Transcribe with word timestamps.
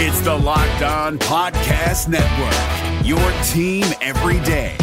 It's 0.00 0.20
the 0.20 0.32
Locked 0.32 0.82
On 0.82 1.18
Podcast 1.18 2.06
Network, 2.06 3.04
your 3.04 3.18
team 3.48 3.84
every 4.00 4.38
day. 4.46 4.76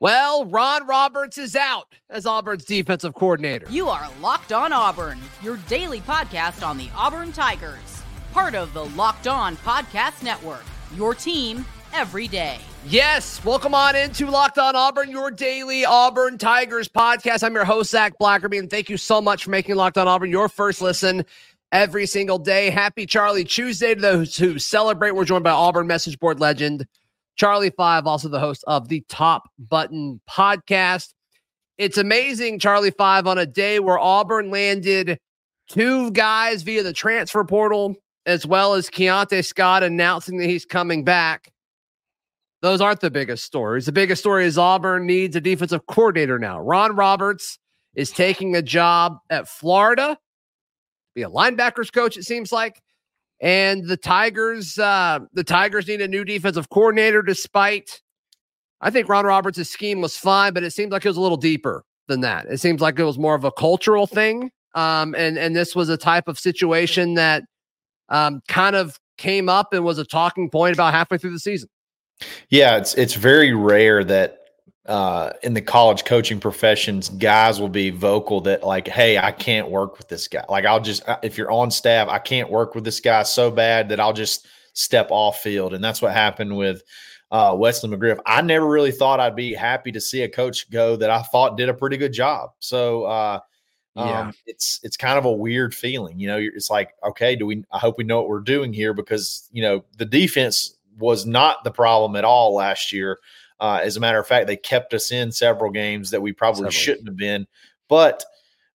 Well, 0.00 0.44
Ron 0.44 0.86
Roberts 0.86 1.38
is 1.38 1.56
out 1.56 1.94
as 2.10 2.26
Auburn's 2.26 2.66
defensive 2.66 3.14
coordinator. 3.14 3.68
You 3.70 3.88
are 3.88 4.06
Locked 4.20 4.52
On 4.52 4.70
Auburn, 4.70 5.18
your 5.42 5.56
daily 5.66 6.02
podcast 6.02 6.62
on 6.62 6.76
the 6.76 6.90
Auburn 6.94 7.32
Tigers, 7.32 8.02
part 8.34 8.54
of 8.54 8.74
the 8.74 8.84
Locked 8.84 9.28
On 9.28 9.56
Podcast 9.56 10.22
Network, 10.22 10.64
your 10.94 11.14
team 11.14 11.64
every 11.92 12.28
day. 12.28 12.58
Yes, 12.86 13.44
welcome 13.44 13.74
on 13.74 13.94
into 13.94 14.26
Locked 14.26 14.58
On 14.58 14.74
Auburn, 14.74 15.10
your 15.10 15.30
daily 15.30 15.84
Auburn 15.84 16.38
Tigers 16.38 16.88
podcast. 16.88 17.42
I'm 17.42 17.54
your 17.54 17.64
host, 17.64 17.90
Zac 17.90 18.14
Blackerby, 18.18 18.58
and 18.58 18.70
thank 18.70 18.88
you 18.88 18.96
so 18.96 19.20
much 19.20 19.44
for 19.44 19.50
making 19.50 19.74
Locked 19.76 19.98
On 19.98 20.08
Auburn 20.08 20.30
your 20.30 20.48
first 20.48 20.80
listen 20.80 21.24
every 21.72 22.06
single 22.06 22.38
day. 22.38 22.70
Happy 22.70 23.06
Charlie 23.06 23.44
Tuesday 23.44 23.94
to 23.94 24.00
those 24.00 24.36
who 24.36 24.58
celebrate. 24.58 25.12
We're 25.12 25.24
joined 25.24 25.44
by 25.44 25.50
Auburn 25.50 25.86
message 25.86 26.18
board 26.18 26.40
legend 26.40 26.86
Charlie 27.36 27.70
Five, 27.70 28.06
also 28.06 28.28
the 28.28 28.40
host 28.40 28.64
of 28.66 28.88
the 28.88 29.04
Top 29.08 29.50
Button 29.58 30.20
podcast. 30.28 31.12
It's 31.78 31.98
amazing, 31.98 32.58
Charlie 32.58 32.90
Five, 32.90 33.26
on 33.26 33.38
a 33.38 33.46
day 33.46 33.78
where 33.78 33.98
Auburn 33.98 34.50
landed 34.50 35.18
two 35.68 36.10
guys 36.10 36.62
via 36.62 36.82
the 36.82 36.92
transfer 36.92 37.44
portal, 37.44 37.94
as 38.26 38.44
well 38.44 38.74
as 38.74 38.90
Keionte 38.90 39.44
Scott 39.44 39.82
announcing 39.82 40.38
that 40.38 40.48
he's 40.48 40.64
coming 40.64 41.04
back. 41.04 41.50
Those 42.62 42.80
aren't 42.80 43.00
the 43.00 43.10
biggest 43.10 43.44
stories. 43.44 43.86
The 43.86 43.92
biggest 43.92 44.20
story 44.20 44.44
is 44.44 44.58
Auburn 44.58 45.06
needs 45.06 45.34
a 45.34 45.40
defensive 45.40 45.86
coordinator 45.86 46.38
now. 46.38 46.60
Ron 46.60 46.94
Roberts 46.94 47.58
is 47.94 48.10
taking 48.10 48.54
a 48.54 48.62
job 48.62 49.16
at 49.30 49.48
Florida, 49.48 50.18
be 51.14 51.22
a 51.22 51.30
linebackers 51.30 51.92
coach, 51.92 52.16
it 52.16 52.24
seems 52.24 52.52
like. 52.52 52.82
And 53.40 53.86
the 53.88 53.96
Tigers, 53.96 54.78
uh, 54.78 55.20
the 55.32 55.44
Tigers 55.44 55.88
need 55.88 56.02
a 56.02 56.08
new 56.08 56.24
defensive 56.24 56.68
coordinator, 56.68 57.22
despite 57.22 58.02
I 58.82 58.90
think 58.90 59.08
Ron 59.08 59.24
Roberts' 59.26 59.68
scheme 59.68 60.00
was 60.00 60.16
fine, 60.16 60.52
but 60.54 60.62
it 60.62 60.72
seemed 60.72 60.92
like 60.92 61.04
it 61.04 61.08
was 61.08 61.16
a 61.16 61.20
little 61.20 61.36
deeper 61.36 61.84
than 62.08 62.20
that. 62.20 62.46
It 62.46 62.58
seems 62.58 62.80
like 62.80 62.98
it 62.98 63.04
was 63.04 63.18
more 63.18 63.34
of 63.34 63.44
a 63.44 63.52
cultural 63.52 64.06
thing. 64.06 64.50
Um, 64.74 65.14
and 65.16 65.36
and 65.36 65.54
this 65.54 65.74
was 65.74 65.88
a 65.88 65.96
type 65.96 66.28
of 66.28 66.38
situation 66.38 67.14
that 67.14 67.44
um, 68.08 68.40
kind 68.48 68.76
of 68.76 68.98
came 69.18 69.48
up 69.48 69.72
and 69.72 69.84
was 69.84 69.98
a 69.98 70.04
talking 70.04 70.48
point 70.48 70.74
about 70.74 70.94
halfway 70.94 71.18
through 71.18 71.32
the 71.32 71.40
season. 71.40 71.68
Yeah, 72.48 72.76
it's 72.76 72.94
it's 72.94 73.14
very 73.14 73.54
rare 73.54 74.04
that 74.04 74.40
uh, 74.86 75.32
in 75.42 75.54
the 75.54 75.60
college 75.60 76.04
coaching 76.04 76.40
professions, 76.40 77.10
guys 77.10 77.60
will 77.60 77.68
be 77.68 77.90
vocal 77.90 78.40
that 78.42 78.64
like, 78.64 78.88
"Hey, 78.88 79.18
I 79.18 79.30
can't 79.30 79.70
work 79.70 79.98
with 79.98 80.08
this 80.08 80.26
guy. 80.26 80.44
Like, 80.48 80.64
I'll 80.64 80.80
just 80.80 81.08
uh, 81.08 81.18
if 81.22 81.38
you're 81.38 81.50
on 81.50 81.70
staff, 81.70 82.08
I 82.08 82.18
can't 82.18 82.50
work 82.50 82.74
with 82.74 82.84
this 82.84 83.00
guy 83.00 83.22
so 83.22 83.50
bad 83.50 83.88
that 83.90 84.00
I'll 84.00 84.12
just 84.12 84.46
step 84.72 85.08
off 85.10 85.40
field." 85.40 85.74
And 85.74 85.82
that's 85.82 86.02
what 86.02 86.12
happened 86.12 86.56
with 86.56 86.82
uh, 87.30 87.54
Wesley 87.56 87.88
McGriff. 87.88 88.18
I 88.26 88.42
never 88.42 88.66
really 88.66 88.92
thought 88.92 89.20
I'd 89.20 89.36
be 89.36 89.54
happy 89.54 89.92
to 89.92 90.00
see 90.00 90.22
a 90.22 90.28
coach 90.28 90.70
go 90.70 90.96
that 90.96 91.10
I 91.10 91.22
thought 91.22 91.56
did 91.56 91.68
a 91.68 91.74
pretty 91.74 91.96
good 91.96 92.12
job. 92.12 92.50
So. 92.58 93.04
Uh, 93.04 93.40
yeah. 93.96 94.20
Um, 94.20 94.32
it's 94.46 94.78
it's 94.84 94.96
kind 94.96 95.18
of 95.18 95.24
a 95.24 95.32
weird 95.32 95.74
feeling, 95.74 96.18
you 96.18 96.28
know. 96.28 96.38
It's 96.38 96.70
like, 96.70 96.92
okay, 97.04 97.34
do 97.34 97.44
we? 97.44 97.64
I 97.72 97.78
hope 97.78 97.98
we 97.98 98.04
know 98.04 98.18
what 98.18 98.28
we're 98.28 98.38
doing 98.38 98.72
here 98.72 98.94
because 98.94 99.48
you 99.52 99.62
know 99.62 99.84
the 99.98 100.04
defense 100.04 100.78
was 101.00 101.26
not 101.26 101.64
the 101.64 101.70
problem 101.70 102.16
at 102.16 102.24
all 102.24 102.54
last 102.54 102.92
year. 102.92 103.18
Uh, 103.58 103.80
as 103.82 103.96
a 103.96 104.00
matter 104.00 104.18
of 104.18 104.26
fact, 104.26 104.46
they 104.46 104.56
kept 104.56 104.94
us 104.94 105.12
in 105.12 105.32
several 105.32 105.70
games 105.70 106.10
that 106.10 106.22
we 106.22 106.32
probably 106.32 106.60
several. 106.60 106.72
shouldn't 106.72 107.08
have 107.08 107.16
been. 107.16 107.46
But 107.88 108.24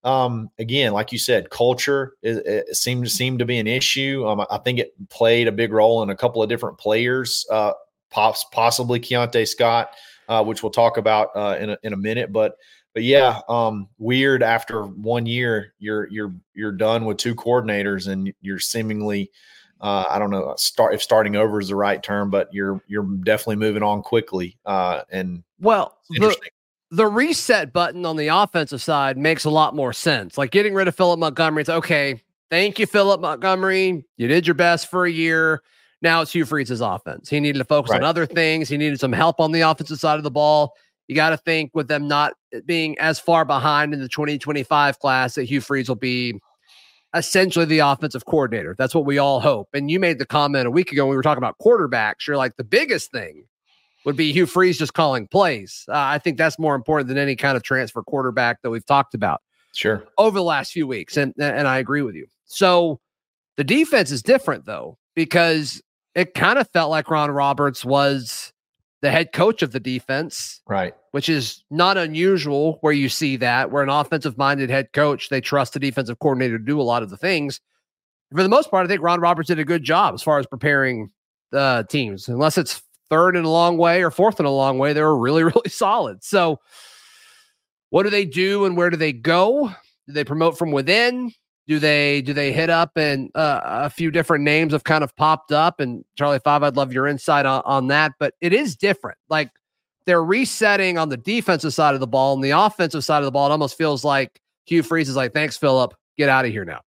um, 0.04 0.52
again, 0.60 0.94
like 0.94 1.12
you 1.12 1.18
said, 1.18 1.50
culture 1.50 2.14
it, 2.22 2.46
it 2.46 2.76
seemed 2.76 3.06
to 3.06 3.10
seem 3.10 3.40
to 3.40 3.46
be 3.46 3.58
an 3.58 3.66
issue. 3.66 4.26
Um, 4.28 4.46
I 4.52 4.60
think 4.60 4.78
it 4.78 4.94
played 5.10 5.48
a 5.48 5.52
big 5.52 5.74
role 5.74 6.04
in 6.04 6.12
a 6.12 6.16
couple 6.16 6.44
of 6.44 6.50
different 6.50 6.78
players, 6.78 7.46
uh, 7.50 7.74
pops, 8.12 8.46
possibly 8.52 9.00
Keionte 9.00 9.48
Scott, 9.48 9.90
uh, 10.30 10.44
which 10.44 10.62
we'll 10.62 10.72
talk 10.72 10.98
about 10.98 11.30
uh, 11.36 11.58
in 11.60 11.72
a, 11.72 11.78
in 11.82 11.94
a 11.94 11.98
minute. 11.98 12.32
But 12.32 12.56
but 12.94 13.04
yeah, 13.04 13.42
um, 13.50 13.90
weird. 13.98 14.44
After 14.44 14.84
one 14.84 15.26
year, 15.26 15.74
you're 15.80 16.08
you're 16.12 16.34
you're 16.54 16.72
done 16.72 17.06
with 17.06 17.18
two 17.18 17.34
coordinators, 17.34 18.08
and 18.08 18.32
you're 18.42 18.60
seemingly 18.60 19.32
uh, 19.86 20.04
I 20.10 20.18
don't 20.18 20.32
know 20.32 20.52
start 20.58 20.96
if 20.96 21.04
starting 21.04 21.36
over 21.36 21.60
is 21.60 21.68
the 21.68 21.76
right 21.76 22.02
term, 22.02 22.32
but 22.32 22.52
you're 22.52 22.82
you're 22.88 23.04
definitely 23.04 23.58
moving 23.58 23.84
on 23.84 24.02
quickly. 24.02 24.58
Uh, 24.66 25.02
and 25.12 25.44
well, 25.60 26.00
the, 26.10 26.36
the 26.90 27.06
reset 27.06 27.72
button 27.72 28.04
on 28.04 28.18
the 28.18 28.30
offensive 28.30 28.82
side 28.82 29.16
makes 29.16 29.46
a 29.46 29.52
lot 29.52 29.76
more 29.76 29.94
sense. 29.94 30.40
Like 30.40 30.50
getting 30.50 30.74
rid 30.74 30.88
of 30.88 30.96
Philip 30.96 31.20
Montgomery, 31.20 31.62
it's 31.62 31.70
okay. 31.70 32.20
Thank 32.50 32.80
you, 32.80 32.88
Philip 32.88 33.22
Montgomery. 33.22 34.04
You 34.18 34.28
did 34.28 34.48
your 34.48 34.56
best 34.56 34.90
for 34.90 35.06
a 35.06 35.12
year. 35.12 35.62
Now 36.02 36.22
it's 36.22 36.32
Hugh 36.34 36.46
Freeze's 36.46 36.82
offense. 36.82 37.30
He 37.30 37.40
needed 37.40 37.60
to 37.60 37.66
focus 37.66 37.92
right. 37.92 38.02
on 38.02 38.08
other 38.08 38.26
things. 38.26 38.68
He 38.68 38.78
needed 38.78 39.00
some 39.00 39.14
help 39.14 39.40
on 39.40 39.52
the 39.52 39.62
offensive 39.62 40.00
side 40.00 40.18
of 40.18 40.24
the 40.24 40.32
ball. 40.32 40.74
You 41.08 41.16
got 41.16 41.30
to 41.30 41.38
think 41.38 41.70
with 41.76 41.88
them 41.88 42.08
not 42.08 42.34
being 42.66 42.98
as 42.98 43.20
far 43.20 43.46
behind 43.46 43.94
in 43.94 44.00
the 44.00 44.10
2025 44.10 44.98
class 44.98 45.36
that 45.36 45.44
Hugh 45.44 45.62
Freeze 45.62 45.88
will 45.88 45.96
be 45.96 46.40
essentially 47.16 47.66
the 47.66 47.80
offensive 47.80 48.26
coordinator. 48.26 48.76
That's 48.78 48.94
what 48.94 49.06
we 49.06 49.18
all 49.18 49.40
hope. 49.40 49.70
And 49.74 49.90
you 49.90 50.00
made 50.00 50.20
the 50.20 50.26
comment 50.26 50.68
a 50.68 50.72
week 50.72 50.92
ago 50.92 51.06
when 51.06 51.12
we 51.12 51.16
were 51.16 51.24
talking 51.24 51.44
about 51.44 51.58
quarterbacks. 51.60 52.28
You're 52.28 52.38
like, 52.38 52.58
the 52.58 52.64
biggest 52.64 53.12
thing 53.12 53.46
would 54.06 54.16
be 54.16 54.32
Hugh 54.32 54.46
Freeze 54.46 54.78
just 54.78 54.94
calling 54.94 55.28
plays. 55.28 55.86
Uh, 55.88 55.94
I 55.96 56.20
think 56.20 56.38
that's 56.38 56.60
more 56.60 56.76
important 56.76 57.08
than 57.08 57.18
any 57.18 57.36
kind 57.36 57.58
of 57.58 57.64
transfer 57.64 58.04
quarterback 58.04 58.62
that 58.62 58.70
we've 58.70 58.86
talked 58.86 59.16
about. 59.16 59.42
Sure. 59.74 60.04
Over 60.18 60.38
the 60.38 60.44
last 60.44 60.72
few 60.72 60.88
weeks. 60.88 61.18
And, 61.18 61.34
and 61.40 61.68
I 61.68 61.80
agree 61.80 62.02
with 62.02 62.16
you. 62.16 62.28
So 62.46 63.00
the 63.58 63.64
defense 63.64 64.12
is 64.12 64.22
different, 64.22 64.66
though, 64.66 64.98
because 65.16 65.82
it 66.14 66.34
kind 66.34 66.60
of 66.60 66.70
felt 66.70 66.92
like 66.92 67.10
Ron 67.10 67.32
Roberts 67.32 67.84
was 67.84 68.54
the 69.02 69.12
head 69.12 69.32
coach 69.32 69.62
of 69.62 69.72
the 69.72 69.80
defense. 69.80 70.62
Right. 70.68 70.94
Which 71.16 71.30
is 71.30 71.64
not 71.72 71.96
unusual 71.96 72.78
where 72.82 72.92
you 72.92 73.08
see 73.08 73.38
that, 73.38 73.72
where 73.72 73.82
an 73.82 73.88
offensive 73.88 74.38
minded 74.38 74.70
head 74.70 74.92
coach, 74.92 75.30
they 75.30 75.40
trust 75.40 75.72
the 75.72 75.80
defensive 75.80 76.20
coordinator 76.20 76.58
to 76.58 76.66
do 76.66 76.82
a 76.82 76.84
lot 76.84 77.04
of 77.04 77.10
the 77.10 77.16
things. 77.16 77.62
For 78.34 78.44
the 78.44 78.50
most 78.50 78.70
part, 78.70 78.84
I 78.84 78.90
think 78.90 79.02
Ron 79.02 79.22
Roberts 79.22 79.48
did 79.48 79.58
a 79.58 79.64
good 79.64 79.82
job 79.82 80.14
as 80.14 80.22
far 80.22 80.40
as 80.40 80.46
preparing 80.46 81.14
the 81.52 81.88
teams, 81.90 82.28
unless 82.28 82.58
it's 82.58 82.82
third 83.10 83.38
in 83.38 83.46
a 83.46 83.50
long 83.50 83.78
way 83.78 84.04
or 84.04 84.12
fourth 84.12 84.42
in 84.42 84.46
a 84.46 84.52
long 84.52 84.78
way. 84.78 84.92
They 84.92 85.00
were 85.00 85.18
really, 85.18 85.44
really 85.46 85.70
solid. 85.70 86.22
So, 86.22 86.60
what 87.92 88.04
do 88.04 88.10
they 88.10 88.26
do 88.26 88.66
and 88.66 88.76
where 88.76 88.90
do 88.90 88.98
they 88.98 89.14
go? 89.14 89.72
Do 90.08 90.14
they 90.14 90.26
promote 90.26 90.58
from 90.58 90.74
within? 90.74 91.32
Do 91.66 91.80
they 91.80 92.24
do 92.24 92.34
they 92.34 92.52
hit 92.52 92.70
up 92.70 92.92
and 92.98 93.32
uh, 93.36 93.62
a 93.64 93.90
few 93.90 94.12
different 94.12 94.44
names 94.44 94.74
have 94.74 94.84
kind 94.84 95.02
of 95.02 95.16
popped 95.16 95.54
up? 95.54 95.80
And 95.80 96.04
Charlie 96.18 96.40
Five, 96.40 96.62
I'd 96.62 96.76
love 96.76 96.92
your 96.92 97.08
insight 97.08 97.46
on, 97.46 97.62
on 97.64 97.88
that. 97.88 98.12
But 98.20 98.34
it 98.42 98.52
is 98.52 98.76
different. 98.76 99.18
Like 99.30 99.50
they're 100.06 100.24
resetting 100.24 100.98
on 100.98 101.10
the 101.10 101.18
defensive 101.18 101.74
side 101.74 101.94
of 101.94 102.00
the 102.00 102.08
ball 102.08 102.34
and 102.34 102.44
the 102.44 102.52
offensive 102.52 103.04
side 103.04 103.20
of 103.20 103.26
the 103.26 103.32
ball. 103.32 103.48
It 103.48 103.52
almost 103.52 103.78
feels 103.78 104.04
like 104.04 104.40
Hugh 104.66 104.84
Freeze 104.84 105.10
is 105.10 105.16
like, 105.16 105.34
"Thanks, 105.34 105.58
Philip. 105.58 105.94
Get 106.18 106.30
out 106.30 106.46
of 106.46 106.52
here 106.52 106.66
now." 106.66 106.82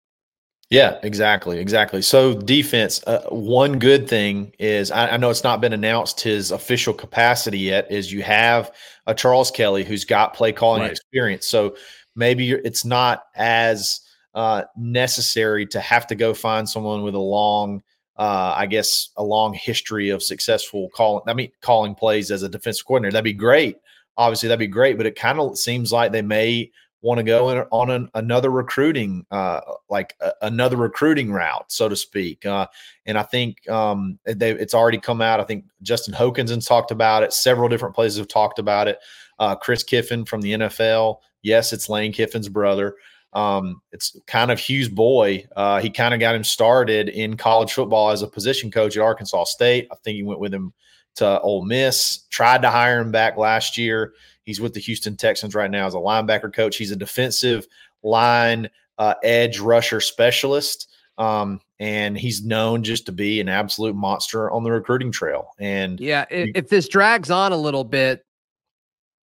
Yeah, 0.70 0.98
exactly, 1.02 1.58
exactly. 1.58 2.02
So 2.02 2.34
defense. 2.34 3.02
Uh, 3.06 3.22
one 3.28 3.78
good 3.78 4.08
thing 4.08 4.52
is 4.58 4.90
I, 4.90 5.10
I, 5.10 5.16
know 5.16 5.30
it's 5.30 5.44
not 5.44 5.60
been 5.60 5.72
announced 5.72 6.20
his 6.20 6.50
official 6.50 6.92
capacity 6.92 7.58
yet. 7.58 7.90
Is 7.90 8.12
you 8.12 8.22
have 8.24 8.72
a 9.06 9.14
Charles 9.14 9.52
Kelly 9.52 9.84
who's 9.84 10.04
got 10.04 10.34
play 10.34 10.52
calling 10.52 10.82
right. 10.82 10.90
experience. 10.90 11.46
So 11.46 11.76
maybe 12.16 12.50
it's 12.50 12.84
not 12.84 13.22
as 13.36 14.00
uh, 14.34 14.64
necessary 14.76 15.66
to 15.66 15.80
have 15.80 16.06
to 16.08 16.16
go 16.16 16.34
find 16.34 16.68
someone 16.68 17.02
with 17.02 17.14
a 17.14 17.18
long, 17.18 17.82
uh, 18.18 18.54
I 18.56 18.66
guess, 18.66 19.10
a 19.16 19.22
long 19.22 19.54
history 19.54 20.10
of 20.10 20.22
successful 20.22 20.88
calling. 20.94 21.22
I 21.26 21.34
mean, 21.34 21.50
calling 21.60 21.94
plays 21.94 22.30
as 22.30 22.42
a 22.42 22.48
defensive 22.48 22.86
coordinator. 22.86 23.12
That'd 23.12 23.24
be 23.24 23.32
great. 23.32 23.76
Obviously, 24.16 24.48
that'd 24.48 24.58
be 24.58 24.66
great. 24.66 24.96
But 24.96 25.06
it 25.06 25.16
kind 25.16 25.38
of 25.38 25.58
seems 25.58 25.92
like 25.92 26.12
they 26.12 26.22
may 26.22 26.70
want 27.02 27.18
to 27.18 27.24
go 27.24 27.50
in, 27.50 27.58
on 27.70 27.90
an, 27.90 28.10
another 28.14 28.50
recruiting, 28.50 29.26
uh, 29.30 29.60
like 29.90 30.16
a, 30.20 30.32
another 30.42 30.76
recruiting 30.76 31.30
route, 31.30 31.70
so 31.70 31.88
to 31.88 31.96
speak. 31.96 32.44
Uh, 32.46 32.66
and 33.04 33.18
I 33.18 33.22
think 33.22 33.68
um, 33.68 34.18
they, 34.24 34.50
it's 34.52 34.74
already 34.74 34.98
come 34.98 35.20
out. 35.20 35.38
I 35.38 35.44
think 35.44 35.66
Justin 35.82 36.14
Hokanson's 36.14 36.66
talked 36.66 36.90
about 36.90 37.22
it. 37.22 37.32
Several 37.32 37.68
different 37.68 37.94
places 37.94 38.18
have 38.18 38.28
talked 38.28 38.58
about 38.58 38.88
it. 38.88 38.98
Uh, 39.38 39.54
Chris 39.54 39.82
Kiffin 39.82 40.24
from 40.24 40.40
the 40.40 40.54
NFL. 40.54 41.18
Yes, 41.42 41.72
it's 41.72 41.88
Lane 41.88 42.12
Kiffin's 42.12 42.48
brother. 42.48 42.96
Um, 43.36 43.82
it's 43.92 44.16
kind 44.26 44.50
of 44.50 44.58
Hugh's 44.58 44.88
boy. 44.88 45.46
Uh, 45.54 45.78
he 45.78 45.90
kind 45.90 46.14
of 46.14 46.20
got 46.20 46.34
him 46.34 46.42
started 46.42 47.10
in 47.10 47.36
college 47.36 47.70
football 47.70 48.08
as 48.08 48.22
a 48.22 48.26
position 48.26 48.70
coach 48.70 48.96
at 48.96 49.02
Arkansas 49.02 49.44
State. 49.44 49.88
I 49.92 49.96
think 50.02 50.16
he 50.16 50.22
went 50.22 50.40
with 50.40 50.54
him 50.54 50.72
to 51.16 51.38
Ole 51.40 51.64
Miss. 51.64 52.24
Tried 52.30 52.62
to 52.62 52.70
hire 52.70 52.98
him 52.98 53.12
back 53.12 53.36
last 53.36 53.76
year. 53.76 54.14
He's 54.44 54.60
with 54.60 54.72
the 54.72 54.80
Houston 54.80 55.16
Texans 55.18 55.54
right 55.54 55.70
now 55.70 55.86
as 55.86 55.94
a 55.94 55.98
linebacker 55.98 56.50
coach. 56.52 56.76
He's 56.76 56.92
a 56.92 56.96
defensive 56.96 57.66
line 58.02 58.70
uh, 58.96 59.14
edge 59.22 59.58
rusher 59.58 60.00
specialist. 60.00 60.90
Um, 61.18 61.60
and 61.78 62.16
he's 62.16 62.44
known 62.44 62.82
just 62.82 63.06
to 63.06 63.12
be 63.12 63.40
an 63.40 63.48
absolute 63.48 63.96
monster 63.96 64.50
on 64.50 64.64
the 64.64 64.70
recruiting 64.70 65.12
trail. 65.12 65.50
And 65.58 66.00
yeah, 66.00 66.24
if, 66.30 66.50
if 66.54 66.68
this 66.68 66.88
drags 66.88 67.30
on 67.30 67.52
a 67.52 67.56
little 67.56 67.84
bit, 67.84 68.25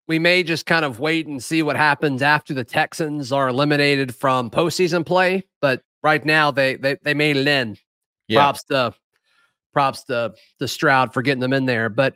we 0.09 0.17
may 0.19 0.41
just 0.41 0.65
kind 0.65 0.83
of 0.83 0.99
wait 0.99 1.27
and 1.27 1.41
see 1.41 1.61
what 1.61 1.77
happens 1.77 2.23
after 2.23 2.53
the 2.53 2.63
Texans 2.63 3.31
are 3.31 3.47
eliminated 3.47 4.13
from 4.13 4.49
postseason 4.49 5.05
play. 5.05 5.45
But 5.61 5.83
right 6.03 6.25
now, 6.25 6.51
they 6.51 6.75
they 6.75 6.97
they 7.03 7.13
made 7.13 7.37
it 7.37 7.47
in. 7.47 7.77
Yeah. 8.27 8.39
Props 8.39 8.63
to 8.65 8.93
props 9.71 10.03
to 10.05 10.33
to 10.57 10.67
Stroud 10.67 11.13
for 11.13 11.21
getting 11.21 11.39
them 11.39 11.53
in 11.53 11.65
there. 11.65 11.89
But 11.89 12.15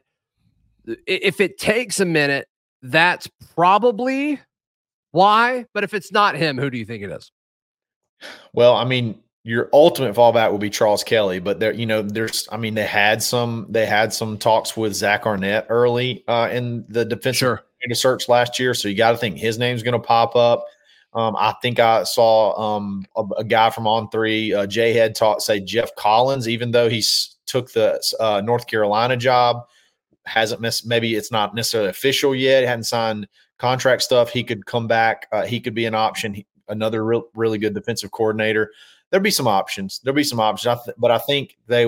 if 1.07 1.39
it 1.39 1.59
takes 1.59 1.99
a 1.99 2.05
minute, 2.05 2.47
that's 2.81 3.29
probably 3.55 4.41
why. 5.11 5.65
But 5.73 5.83
if 5.83 5.93
it's 5.93 6.11
not 6.11 6.35
him, 6.35 6.57
who 6.57 6.71
do 6.71 6.79
you 6.79 6.85
think 6.85 7.03
it 7.03 7.11
is? 7.11 7.31
Well, 8.53 8.75
I 8.75 8.85
mean, 8.85 9.19
your 9.43 9.69
ultimate 9.71 10.15
fallback 10.15 10.51
will 10.51 10.57
be 10.57 10.69
Charles 10.69 11.03
Kelly, 11.03 11.39
but 11.39 11.59
there, 11.59 11.73
you 11.73 11.85
know, 11.85 12.01
there's, 12.01 12.47
I 12.51 12.57
mean, 12.57 12.75
they 12.75 12.85
had 12.85 13.21
some, 13.21 13.65
they 13.69 13.85
had 13.85 14.13
some 14.13 14.37
talks 14.37 14.77
with 14.77 14.93
Zach 14.93 15.25
Arnett 15.25 15.67
early 15.69 16.23
uh, 16.29 16.49
in 16.49 16.85
the 16.87 17.03
defensive 17.03 17.37
sure. 17.37 17.63
Search 17.91 18.29
last 18.29 18.59
year, 18.59 18.73
so 18.73 18.87
you 18.87 18.95
got 18.95 19.11
to 19.11 19.17
think 19.17 19.37
his 19.37 19.57
name's 19.59 19.83
going 19.83 19.93
to 19.93 19.99
pop 19.99 20.35
up. 20.35 20.65
Um, 21.13 21.35
I 21.37 21.53
think 21.61 21.79
I 21.79 22.03
saw 22.03 22.77
um, 22.77 23.05
a, 23.15 23.23
a, 23.37 23.43
guy 23.43 23.69
from 23.69 23.85
On 23.85 24.09
Three, 24.09 24.53
uh, 24.53 24.65
Jay 24.65 24.93
Head, 24.93 25.15
taught 25.15 25.41
say 25.41 25.59
Geoff 25.59 25.93
Collins, 25.95 26.47
even 26.47 26.71
though 26.71 26.89
he's 26.89 27.35
took 27.45 27.71
the 27.73 28.01
uh, 28.19 28.41
North 28.41 28.65
Carolina 28.65 29.15
job, 29.15 29.67
hasn't 30.25 30.61
missed. 30.61 30.87
Maybe 30.87 31.15
it's 31.15 31.31
not 31.31 31.53
necessarily 31.53 31.89
official 31.89 32.33
yet. 32.33 32.63
Hadn't 32.63 32.85
signed 32.85 33.27
contract 33.59 34.01
stuff. 34.01 34.29
He 34.31 34.43
could 34.43 34.65
come 34.65 34.87
back. 34.87 35.27
Uh, 35.31 35.45
he 35.45 35.59
could 35.59 35.75
be 35.75 35.85
an 35.85 35.93
option. 35.93 36.33
He, 36.33 36.47
another 36.67 37.05
real, 37.05 37.25
really 37.35 37.59
good 37.59 37.75
defensive 37.75 38.11
coordinator 38.11 38.71
there'll 39.13 39.23
be 39.23 39.29
some 39.29 39.47
options. 39.47 39.99
There'll 40.03 40.15
be 40.15 40.23
some 40.23 40.39
options, 40.39 40.65
I 40.65 40.83
th- 40.83 40.97
but 40.97 41.11
I 41.11 41.19
think 41.19 41.55
they. 41.67 41.85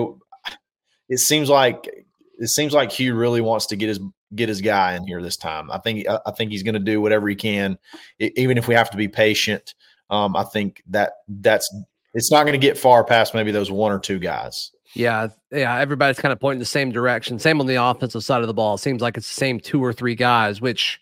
It 1.08 1.18
seems 1.18 1.50
like 1.50 2.06
it 2.38 2.46
seems 2.46 2.72
like 2.72 2.92
Hugh 2.92 3.16
really 3.16 3.40
wants 3.40 3.66
to 3.66 3.76
get 3.76 3.88
his 3.88 3.98
get 4.34 4.48
his 4.48 4.60
guy 4.60 4.94
in 4.94 5.06
here 5.06 5.22
this 5.22 5.36
time. 5.36 5.70
I 5.70 5.78
think 5.78 6.06
I 6.08 6.30
think 6.32 6.50
he's 6.50 6.62
going 6.62 6.74
to 6.74 6.80
do 6.80 7.00
whatever 7.00 7.28
he 7.28 7.34
can, 7.34 7.78
even 8.18 8.58
if 8.58 8.68
we 8.68 8.74
have 8.74 8.90
to 8.90 8.96
be 8.96 9.08
patient. 9.08 9.74
Um, 10.10 10.36
I 10.36 10.44
think 10.44 10.82
that 10.88 11.12
that's 11.28 11.72
it's 12.14 12.30
not 12.30 12.44
going 12.44 12.58
to 12.58 12.66
get 12.66 12.78
far 12.78 13.04
past 13.04 13.34
maybe 13.34 13.50
those 13.50 13.70
one 13.70 13.92
or 13.92 13.98
two 13.98 14.18
guys. 14.18 14.72
Yeah, 14.94 15.28
yeah. 15.50 15.78
Everybody's 15.78 16.18
kind 16.18 16.32
of 16.32 16.40
pointing 16.40 16.60
the 16.60 16.64
same 16.64 16.90
direction. 16.90 17.38
Same 17.38 17.60
on 17.60 17.66
the 17.66 17.82
offensive 17.82 18.24
side 18.24 18.40
of 18.40 18.46
the 18.46 18.54
ball. 18.54 18.76
It 18.76 18.78
seems 18.78 19.02
like 19.02 19.16
it's 19.16 19.28
the 19.28 19.34
same 19.34 19.60
two 19.60 19.84
or 19.84 19.92
three 19.92 20.14
guys, 20.14 20.60
which 20.60 21.00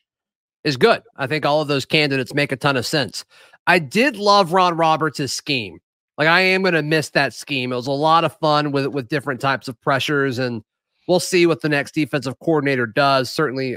is 0.65 0.76
good. 0.76 1.03
I 1.17 1.26
think 1.26 1.47
all 1.47 1.61
of 1.61 1.69
those 1.69 1.85
candidates 1.85 2.35
make 2.35 2.50
a 2.50 2.56
ton 2.56 2.76
of 2.76 2.87
sense. 2.87 3.25
I 3.67 3.79
did 3.79 4.17
love 4.17 4.53
Ron 4.53 4.76
Roberts' 4.76 5.32
scheme. 5.32 5.79
Like 6.19 6.29
I 6.29 6.41
am 6.41 6.62
going 6.62 6.75
to 6.75 6.82
miss 6.82 7.11
that 7.11 7.35
scheme. 7.35 7.73
It 7.73 7.76
was 7.76 7.87
a 7.87 7.93
lot 7.93 8.25
of 8.25 8.37
fun 8.38 8.73
with 8.73 8.87
with 8.88 9.09
different 9.09 9.41
types 9.41 9.69
of 9.69 9.81
pressures, 9.81 10.38
and 10.38 10.62
we'll 11.09 11.21
see 11.21 11.47
what 11.47 11.61
the 11.61 11.69
next 11.69 11.95
defensive 11.95 12.39
coordinator 12.41 12.87
does. 12.87 13.31
Certainly, 13.31 13.77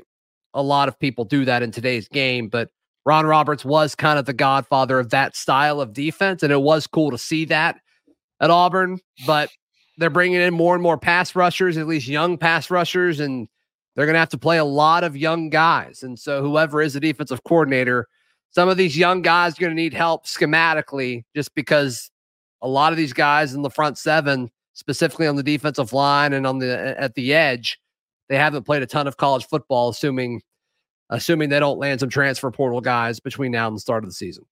a 0.53 0.61
lot 0.61 0.87
of 0.87 0.99
people 0.99 1.25
do 1.25 1.45
that 1.45 1.63
in 1.63 1.71
today's 1.71 2.07
game, 2.07 2.49
but 2.49 2.69
Ron 3.05 3.25
Roberts 3.25 3.63
was 3.63 3.95
kind 3.95 4.19
of 4.19 4.25
the 4.25 4.33
godfather 4.33 4.99
of 4.99 5.11
that 5.11 5.35
style 5.35 5.79
of 5.79 5.93
defense, 5.93 6.43
and 6.43 6.51
it 6.51 6.61
was 6.61 6.87
cool 6.87 7.11
to 7.11 7.17
see 7.17 7.45
that 7.45 7.79
at 8.41 8.49
Auburn. 8.49 8.99
But 9.25 9.49
they're 9.97 10.09
bringing 10.09 10.41
in 10.41 10.53
more 10.53 10.73
and 10.73 10.83
more 10.83 10.97
pass 10.97 11.35
rushers, 11.35 11.77
at 11.77 11.87
least 11.87 12.07
young 12.07 12.37
pass 12.37 12.69
rushers, 12.69 13.19
and 13.19 13.47
they're 13.95 14.05
going 14.05 14.13
to 14.13 14.19
have 14.19 14.29
to 14.29 14.37
play 14.37 14.57
a 14.57 14.65
lot 14.65 15.03
of 15.03 15.17
young 15.17 15.49
guys. 15.49 16.03
And 16.03 16.19
so, 16.19 16.41
whoever 16.41 16.81
is 16.81 16.93
the 16.93 16.99
defensive 16.99 17.43
coordinator, 17.43 18.07
some 18.51 18.69
of 18.69 18.77
these 18.77 18.97
young 18.97 19.21
guys 19.21 19.57
are 19.57 19.61
going 19.61 19.75
to 19.75 19.81
need 19.81 19.93
help 19.93 20.25
schematically 20.25 21.23
just 21.35 21.53
because 21.55 22.11
a 22.61 22.67
lot 22.67 22.91
of 22.91 22.97
these 22.97 23.13
guys 23.13 23.53
in 23.53 23.61
the 23.61 23.69
front 23.69 23.97
seven, 23.97 24.49
specifically 24.77 25.25
on 25.25 25.35
the 25.35 25.43
defensive 25.43 25.91
line 25.91 26.33
and 26.33 26.45
on 26.45 26.59
the 26.59 26.95
at 26.99 27.15
the 27.15 27.33
edge, 27.33 27.79
they 28.29 28.37
haven't 28.37 28.63
played 28.63 28.83
a 28.83 28.85
ton 28.85 29.07
of 29.07 29.17
college 29.17 29.47
football, 29.47 29.89
assuming 29.89 30.41
assuming 31.09 31.49
they 31.49 31.59
don't 31.59 31.79
land 31.79 31.99
some 31.99 32.09
transfer 32.09 32.51
portal 32.51 32.79
guys 32.79 33.19
between 33.19 33.51
now 33.51 33.67
and 33.67 33.75
the 33.75 33.81
start 33.81 34.03
of 34.03 34.09
the 34.09 34.13
season. 34.13 34.45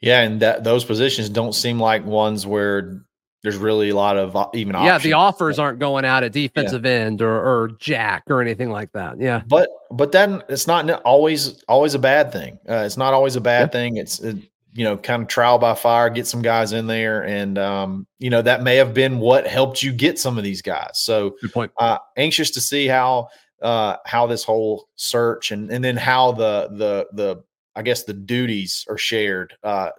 Yeah, 0.00 0.22
and 0.22 0.40
that 0.40 0.64
those 0.64 0.84
positions 0.84 1.28
don't 1.28 1.54
seem 1.54 1.80
like 1.80 2.04
ones 2.04 2.46
where 2.46 3.04
there's 3.42 3.56
really 3.56 3.90
a 3.90 3.96
lot 3.96 4.16
of 4.16 4.36
even 4.54 4.76
yeah 4.76 4.98
the 4.98 5.14
offers 5.14 5.58
aren't 5.58 5.80
going 5.80 6.04
out 6.04 6.22
at 6.22 6.30
defensive 6.30 6.84
yeah. 6.84 6.92
end 6.92 7.20
or, 7.20 7.34
or 7.34 7.70
jack 7.80 8.22
or 8.28 8.40
anything 8.40 8.70
like 8.70 8.92
that 8.92 9.20
yeah 9.20 9.42
but 9.48 9.68
but 9.90 10.12
then 10.12 10.40
it's 10.48 10.68
not 10.68 10.88
always 11.02 11.60
always 11.64 11.94
a 11.94 11.98
bad 11.98 12.32
thing 12.32 12.56
uh, 12.68 12.84
it's 12.86 12.96
not 12.96 13.12
always 13.12 13.34
a 13.34 13.40
bad 13.40 13.62
yeah. 13.62 13.66
thing 13.66 13.96
it's 13.96 14.20
it, 14.20 14.36
you 14.74 14.84
know, 14.84 14.96
kind 14.96 15.22
of 15.22 15.28
trial 15.28 15.58
by 15.58 15.74
fire, 15.74 16.08
get 16.08 16.26
some 16.26 16.40
guys 16.42 16.72
in 16.72 16.86
there, 16.86 17.24
and 17.24 17.58
um, 17.58 18.06
you 18.18 18.30
know 18.30 18.42
that 18.42 18.62
may 18.62 18.76
have 18.76 18.94
been 18.94 19.18
what 19.18 19.46
helped 19.46 19.82
you 19.82 19.92
get 19.92 20.18
some 20.18 20.38
of 20.38 20.44
these 20.44 20.62
guys. 20.62 20.92
So, 20.94 21.36
good 21.40 21.52
point. 21.52 21.72
Uh, 21.76 21.98
anxious 22.16 22.50
to 22.52 22.60
see 22.60 22.86
how 22.86 23.28
uh, 23.60 23.96
how 24.06 24.26
this 24.26 24.44
whole 24.44 24.88
search 24.96 25.50
and 25.50 25.70
and 25.70 25.84
then 25.84 25.96
how 25.96 26.32
the 26.32 26.68
the 26.72 27.06
the 27.12 27.44
I 27.76 27.82
guess 27.82 28.04
the 28.04 28.14
duties 28.14 28.86
are 28.88 28.98
shared, 28.98 29.54
uh, 29.62 29.90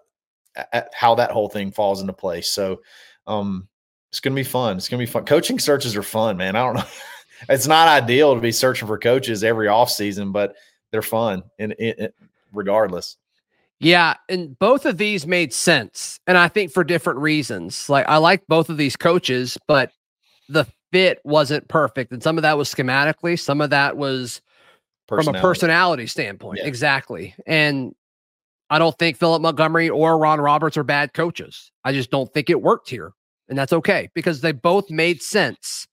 how 0.94 1.16
that 1.16 1.32
whole 1.32 1.50
thing 1.50 1.72
falls 1.72 2.02
into 2.02 2.14
place. 2.14 2.50
So, 2.50 2.82
um, 3.28 3.68
it's 4.10 4.20
gonna 4.20 4.36
be 4.36 4.44
fun. 4.44 4.78
It's 4.78 4.90
gonna 4.90 5.02
be 5.02 5.08
fun. 5.08 5.26
Coaching 5.26 5.60
searches 5.60 5.96
are 5.96 6.04
fun, 6.04 6.38
man. 6.38 6.56
I 6.56 6.66
don't 6.66 6.76
know. 6.76 6.84
it's 7.50 7.68
not 7.68 7.88
ideal 7.88 8.34
to 8.34 8.42
be 8.42 8.52
searching 8.52 8.88
for 8.88 8.98
coaches 8.98 9.44
every 9.44 9.68
off 9.68 9.92
season, 9.92 10.32
but 10.32 10.56
they're 10.92 11.04
fun 11.04 11.44
and 11.60 11.76
regardless. 12.52 13.18
Yeah, 13.84 14.16
and 14.30 14.58
both 14.58 14.86
of 14.86 14.98
these 14.98 15.28
made 15.28 15.54
sense, 15.54 16.20
and 16.26 16.38
I 16.38 16.48
think 16.48 16.72
for 16.72 16.84
different 16.84 17.20
reasons. 17.20 17.90
Like 17.90 18.08
I 18.08 18.18
like 18.18 18.48
both 18.48 18.70
of 18.70 18.78
these 18.78 18.96
coaches, 18.96 19.58
but 19.68 19.92
the 20.50 20.66
fit 20.92 21.20
wasn't 21.24 21.68
perfect, 21.68 22.12
and 22.12 22.24
some 22.24 22.38
of 22.38 22.42
that 22.44 22.58
was 22.58 22.74
schematically, 22.74 23.40
some 23.40 23.62
of 23.62 23.70
that 23.72 23.98
was 23.98 24.42
from 25.08 25.28
a 25.28 25.34
personality 25.42 26.08
standpoint. 26.08 26.60
Yeah. 26.60 26.68
Exactly, 26.68 27.36
and 27.46 27.94
I 28.70 28.80
don't 28.80 28.98
think 28.98 29.18
Philip 29.18 29.42
Montgomery 29.42 29.90
or 29.90 30.18
Ron 30.18 30.40
Roberts 30.40 30.78
are 30.78 30.84
bad 30.84 31.14
coaches. 31.14 31.72
I 31.84 31.92
just 31.92 32.10
don't 32.10 32.34
think 32.34 32.50
it 32.50 32.62
worked 32.62 32.90
here, 32.90 33.14
and 33.50 33.58
that's 33.58 33.74
okay 33.74 34.10
because 34.14 34.42
they 34.42 34.52
both 34.52 34.90
made 34.90 35.22
sense 35.22 35.88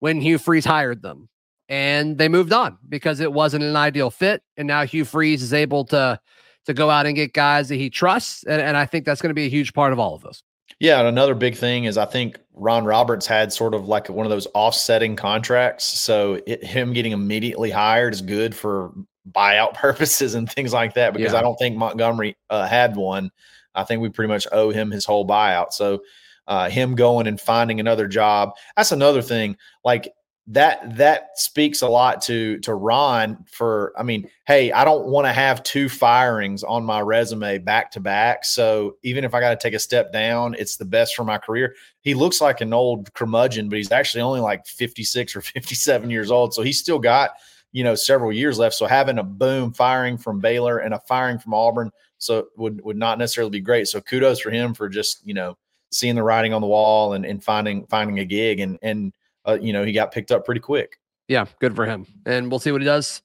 when 0.00 0.20
Hugh 0.20 0.38
Freeze 0.38 0.64
hired 0.64 1.02
them, 1.02 1.28
and 1.68 2.16
they 2.18 2.28
moved 2.28 2.52
on 2.52 2.78
because 2.88 3.20
it 3.20 3.32
wasn't 3.32 3.64
an 3.64 3.76
ideal 3.76 4.10
fit, 4.10 4.42
and 4.56 4.68
now 4.68 4.84
Hugh 4.84 5.04
Freeze 5.04 5.42
is 5.42 5.52
able 5.52 5.84
to 5.86 6.20
to 6.66 6.74
go 6.74 6.90
out 6.90 7.06
and 7.06 7.14
get 7.14 7.32
guys 7.32 7.68
that 7.68 7.76
he 7.76 7.90
trusts. 7.90 8.44
And, 8.44 8.60
and 8.60 8.76
I 8.76 8.86
think 8.86 9.04
that's 9.04 9.20
going 9.20 9.30
to 9.30 9.34
be 9.34 9.46
a 9.46 9.50
huge 9.50 9.72
part 9.72 9.92
of 9.92 9.98
all 9.98 10.14
of 10.14 10.22
this. 10.22 10.42
Yeah, 10.80 10.98
and 10.98 11.08
another 11.08 11.34
big 11.34 11.56
thing 11.56 11.84
is 11.84 11.96
I 11.96 12.04
think 12.04 12.38
Ron 12.52 12.84
Roberts 12.84 13.26
had 13.26 13.52
sort 13.52 13.74
of 13.74 13.86
like 13.86 14.08
one 14.08 14.26
of 14.26 14.30
those 14.30 14.46
offsetting 14.54 15.16
contracts. 15.16 15.84
So 15.84 16.40
it, 16.46 16.64
him 16.64 16.92
getting 16.92 17.12
immediately 17.12 17.70
hired 17.70 18.14
is 18.14 18.20
good 18.20 18.54
for 18.54 18.92
buyout 19.30 19.74
purposes 19.74 20.34
and 20.34 20.50
things 20.50 20.72
like 20.72 20.94
that 20.94 21.12
because 21.12 21.32
yeah. 21.32 21.38
I 21.38 21.42
don't 21.42 21.56
think 21.56 21.76
Montgomery 21.76 22.36
uh, 22.50 22.66
had 22.66 22.96
one. 22.96 23.30
I 23.74 23.84
think 23.84 24.02
we 24.02 24.08
pretty 24.08 24.28
much 24.28 24.46
owe 24.52 24.70
him 24.70 24.90
his 24.90 25.04
whole 25.04 25.26
buyout. 25.26 25.72
So 25.72 26.02
uh, 26.46 26.68
him 26.68 26.94
going 26.94 27.26
and 27.26 27.40
finding 27.40 27.80
another 27.80 28.06
job, 28.06 28.52
that's 28.76 28.92
another 28.92 29.22
thing. 29.22 29.56
Like 29.84 30.12
that 30.46 30.98
that 30.98 31.38
speaks 31.38 31.80
a 31.80 31.88
lot 31.88 32.20
to 32.20 32.58
to 32.58 32.74
Ron 32.74 33.44
for 33.50 33.94
I 33.96 34.02
mean, 34.02 34.28
hey, 34.46 34.72
I 34.72 34.84
don't 34.84 35.06
want 35.06 35.26
to 35.26 35.32
have 35.32 35.62
two 35.62 35.88
firings 35.88 36.62
on 36.62 36.84
my 36.84 37.00
resume 37.00 37.58
back 37.58 37.90
to 37.92 38.00
back. 38.00 38.44
So 38.44 38.96
even 39.02 39.24
if 39.24 39.34
I 39.34 39.40
got 39.40 39.50
to 39.50 39.56
take 39.56 39.72
a 39.72 39.78
step 39.78 40.12
down, 40.12 40.54
it's 40.58 40.76
the 40.76 40.84
best 40.84 41.16
for 41.16 41.24
my 41.24 41.38
career. 41.38 41.74
He 42.02 42.12
looks 42.12 42.42
like 42.42 42.60
an 42.60 42.74
old 42.74 43.12
curmudgeon, 43.14 43.70
but 43.70 43.78
he's 43.78 43.90
actually 43.90 44.20
only 44.20 44.40
like 44.40 44.66
56 44.66 45.34
or 45.34 45.40
57 45.40 46.10
years 46.10 46.30
old. 46.30 46.52
So 46.52 46.60
he's 46.62 46.78
still 46.78 46.98
got, 46.98 47.30
you 47.72 47.82
know, 47.82 47.94
several 47.94 48.30
years 48.30 48.58
left. 48.58 48.74
So 48.74 48.86
having 48.86 49.18
a 49.18 49.24
boom 49.24 49.72
firing 49.72 50.18
from 50.18 50.40
Baylor 50.40 50.78
and 50.78 50.92
a 50.92 51.00
firing 51.00 51.38
from 51.38 51.54
Auburn 51.54 51.90
so 52.18 52.48
would 52.56 52.82
would 52.84 52.98
not 52.98 53.18
necessarily 53.18 53.50
be 53.50 53.60
great. 53.60 53.88
So 53.88 54.00
kudos 54.02 54.40
for 54.40 54.50
him 54.50 54.74
for 54.74 54.90
just, 54.90 55.26
you 55.26 55.32
know, 55.32 55.56
seeing 55.90 56.16
the 56.16 56.22
writing 56.22 56.52
on 56.52 56.60
the 56.60 56.66
wall 56.66 57.14
and, 57.14 57.24
and 57.24 57.42
finding 57.42 57.86
finding 57.86 58.18
a 58.18 58.24
gig 58.26 58.60
and 58.60 58.78
and 58.82 59.14
uh, 59.46 59.58
you 59.60 59.72
know, 59.72 59.84
he 59.84 59.92
got 59.92 60.12
picked 60.12 60.32
up 60.32 60.44
pretty 60.44 60.60
quick. 60.60 60.98
Yeah, 61.28 61.46
good 61.60 61.74
for 61.74 61.86
him. 61.86 62.06
And 62.26 62.50
we'll 62.50 62.60
see 62.60 62.72
what 62.72 62.80
he 62.80 62.86
does 62.86 63.22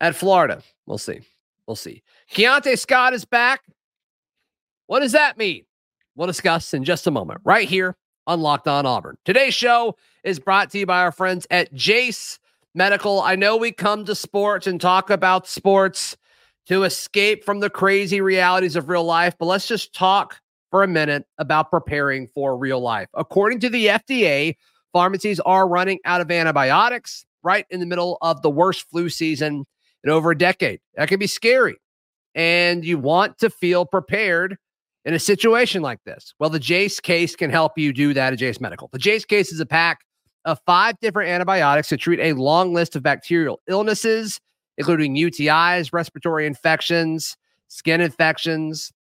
at 0.00 0.14
Florida. 0.14 0.62
We'll 0.86 0.98
see. 0.98 1.20
We'll 1.66 1.76
see. 1.76 2.02
Keionte 2.32 2.78
Scott 2.78 3.12
is 3.12 3.24
back. 3.24 3.62
What 4.86 5.00
does 5.00 5.12
that 5.12 5.36
mean? 5.36 5.64
We'll 6.16 6.26
discuss 6.26 6.74
in 6.74 6.82
just 6.82 7.06
a 7.06 7.10
moment, 7.10 7.40
right 7.44 7.68
here 7.68 7.96
on 8.26 8.40
Locked 8.40 8.66
On 8.68 8.86
Auburn. 8.86 9.16
Today's 9.24 9.54
show 9.54 9.96
is 10.24 10.38
brought 10.40 10.70
to 10.70 10.78
you 10.78 10.86
by 10.86 11.00
our 11.00 11.12
friends 11.12 11.46
at 11.50 11.72
Jase 11.74 12.38
Medical. 12.74 13.20
I 13.20 13.36
know 13.36 13.56
we 13.56 13.70
come 13.70 14.04
to 14.06 14.14
sports 14.14 14.66
and 14.66 14.80
talk 14.80 15.10
about 15.10 15.46
sports 15.46 16.16
to 16.66 16.82
escape 16.82 17.44
from 17.44 17.60
the 17.60 17.70
crazy 17.70 18.20
realities 18.20 18.76
of 18.76 18.88
real 18.88 19.04
life, 19.04 19.36
but 19.38 19.46
let's 19.46 19.68
just 19.68 19.94
talk 19.94 20.40
for 20.70 20.82
a 20.82 20.88
minute 20.88 21.24
about 21.38 21.70
preparing 21.70 22.26
for 22.26 22.56
real 22.56 22.80
life. 22.80 23.08
According 23.14 23.60
to 23.60 23.70
the 23.70 23.86
FDA, 23.86 24.56
Pharmacies 24.92 25.40
are 25.40 25.68
running 25.68 25.98
out 26.04 26.20
of 26.20 26.30
antibiotics 26.30 27.24
right 27.42 27.66
in 27.70 27.80
the 27.80 27.86
middle 27.86 28.18
of 28.22 28.42
the 28.42 28.50
worst 28.50 28.88
flu 28.90 29.08
season 29.08 29.64
in 30.04 30.10
over 30.10 30.30
a 30.30 30.38
decade. 30.38 30.80
That 30.94 31.08
can 31.08 31.18
be 31.18 31.26
scary. 31.26 31.76
And 32.34 32.84
you 32.84 32.98
want 32.98 33.38
to 33.38 33.50
feel 33.50 33.84
prepared 33.84 34.56
in 35.04 35.14
a 35.14 35.18
situation 35.18 35.82
like 35.82 36.02
this. 36.04 36.34
Well, 36.38 36.50
the 36.50 36.58
Jase 36.58 37.00
case 37.00 37.36
can 37.36 37.50
help 37.50 37.78
you 37.78 37.92
do 37.92 38.14
that 38.14 38.32
at 38.32 38.38
Jase 38.38 38.60
Medical. 38.60 38.88
The 38.92 38.98
Jase 38.98 39.24
case 39.24 39.52
is 39.52 39.60
a 39.60 39.66
pack 39.66 40.00
of 40.44 40.60
five 40.66 40.98
different 41.00 41.30
antibiotics 41.30 41.88
to 41.88 41.96
treat 41.96 42.20
a 42.20 42.32
long 42.34 42.74
list 42.74 42.96
of 42.96 43.02
bacterial 43.02 43.60
illnesses 43.66 44.40
including 44.78 45.16
UTIs, 45.16 45.92
respiratory 45.92 46.46
infections, 46.46 47.36
skin 47.66 48.00
infections, 48.00 48.92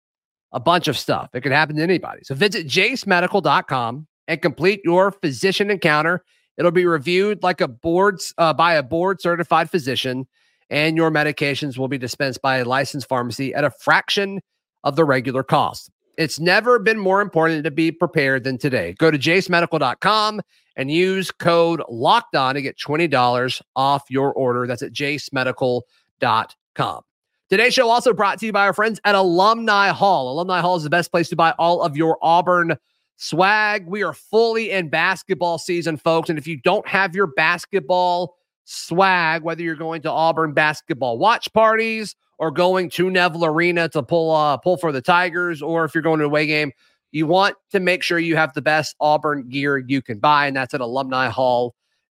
a 0.52 0.58
bunch 0.58 0.88
of 0.88 0.98
stuff. 0.98 1.28
It 1.34 1.42
can 1.42 1.52
happen 1.52 1.76
to 1.76 1.82
anybody. 1.82 2.22
So 2.24 2.34
visit 2.34 2.66
jasemedical.com 2.66 4.08
and 4.28 4.42
complete 4.42 4.80
your 4.84 5.10
physician 5.10 5.70
encounter. 5.70 6.22
It'll 6.56 6.70
be 6.70 6.86
reviewed 6.86 7.42
like 7.42 7.60
a 7.60 7.68
board 7.68 8.20
uh, 8.38 8.54
by 8.54 8.74
a 8.74 8.82
board 8.82 9.20
certified 9.20 9.70
physician, 9.70 10.26
and 10.70 10.96
your 10.96 11.10
medications 11.10 11.78
will 11.78 11.88
be 11.88 11.98
dispensed 11.98 12.42
by 12.42 12.58
a 12.58 12.64
licensed 12.64 13.08
pharmacy 13.08 13.54
at 13.54 13.64
a 13.64 13.70
fraction 13.70 14.40
of 14.84 14.96
the 14.96 15.04
regular 15.04 15.42
cost. 15.42 15.90
It's 16.16 16.40
never 16.40 16.78
been 16.78 16.98
more 16.98 17.20
important 17.20 17.64
to 17.64 17.70
be 17.70 17.92
prepared 17.92 18.44
than 18.44 18.56
today. 18.56 18.94
Go 18.98 19.10
to 19.10 19.18
jasemedical.com 19.18 20.40
and 20.76 20.90
use 20.90 21.30
code 21.30 21.82
locked 21.88 22.34
on 22.34 22.54
to 22.54 22.62
get 22.62 22.78
$20 22.78 23.62
off 23.74 24.04
your 24.08 24.32
order. 24.32 24.66
That's 24.66 24.82
at 24.82 24.92
jasemedical.com. 24.92 27.02
Today's 27.48 27.74
show 27.74 27.88
also 27.88 28.12
brought 28.12 28.38
to 28.40 28.46
you 28.46 28.52
by 28.52 28.66
our 28.66 28.72
friends 28.72 29.00
at 29.04 29.14
Alumni 29.14 29.88
Hall. 29.88 30.32
Alumni 30.32 30.60
Hall 30.60 30.76
is 30.76 30.82
the 30.82 30.90
best 30.90 31.10
place 31.10 31.28
to 31.28 31.36
buy 31.36 31.52
all 31.58 31.82
of 31.82 31.96
your 31.96 32.18
Auburn 32.20 32.76
swag. 33.16 33.86
We 33.86 34.02
are 34.02 34.12
fully 34.12 34.70
in 34.70 34.88
basketball 34.88 35.58
season, 35.58 35.96
folks. 35.96 36.30
And 36.30 36.38
if 36.38 36.46
you 36.46 36.58
don't 36.60 36.86
have 36.86 37.14
your 37.14 37.26
basketball 37.26 38.36
swag, 38.64 39.42
whether 39.42 39.62
you're 39.62 39.74
going 39.76 40.02
to 40.02 40.10
Auburn 40.10 40.52
basketball 40.52 41.18
watch 41.18 41.52
parties 41.52 42.14
or 42.38 42.50
going 42.50 42.90
to 42.90 43.10
Neville 43.10 43.46
Arena 43.46 43.88
to 43.90 44.02
pull 44.02 44.34
uh, 44.34 44.58
pull 44.58 44.76
for 44.76 44.92
the 44.92 45.00
Tigers, 45.00 45.62
or 45.62 45.84
if 45.84 45.94
you're 45.94 46.02
going 46.02 46.18
to 46.18 46.24
a 46.24 46.28
away 46.28 46.46
game, 46.46 46.72
you 47.12 47.26
want 47.26 47.56
to 47.70 47.80
make 47.80 48.02
sure 48.02 48.18
you 48.18 48.36
have 48.36 48.52
the 48.52 48.62
best 48.62 48.94
Auburn 49.00 49.48
gear 49.48 49.78
you 49.78 50.02
can 50.02 50.18
buy, 50.18 50.46
and 50.46 50.56
that's 50.56 50.74
at 50.74 50.80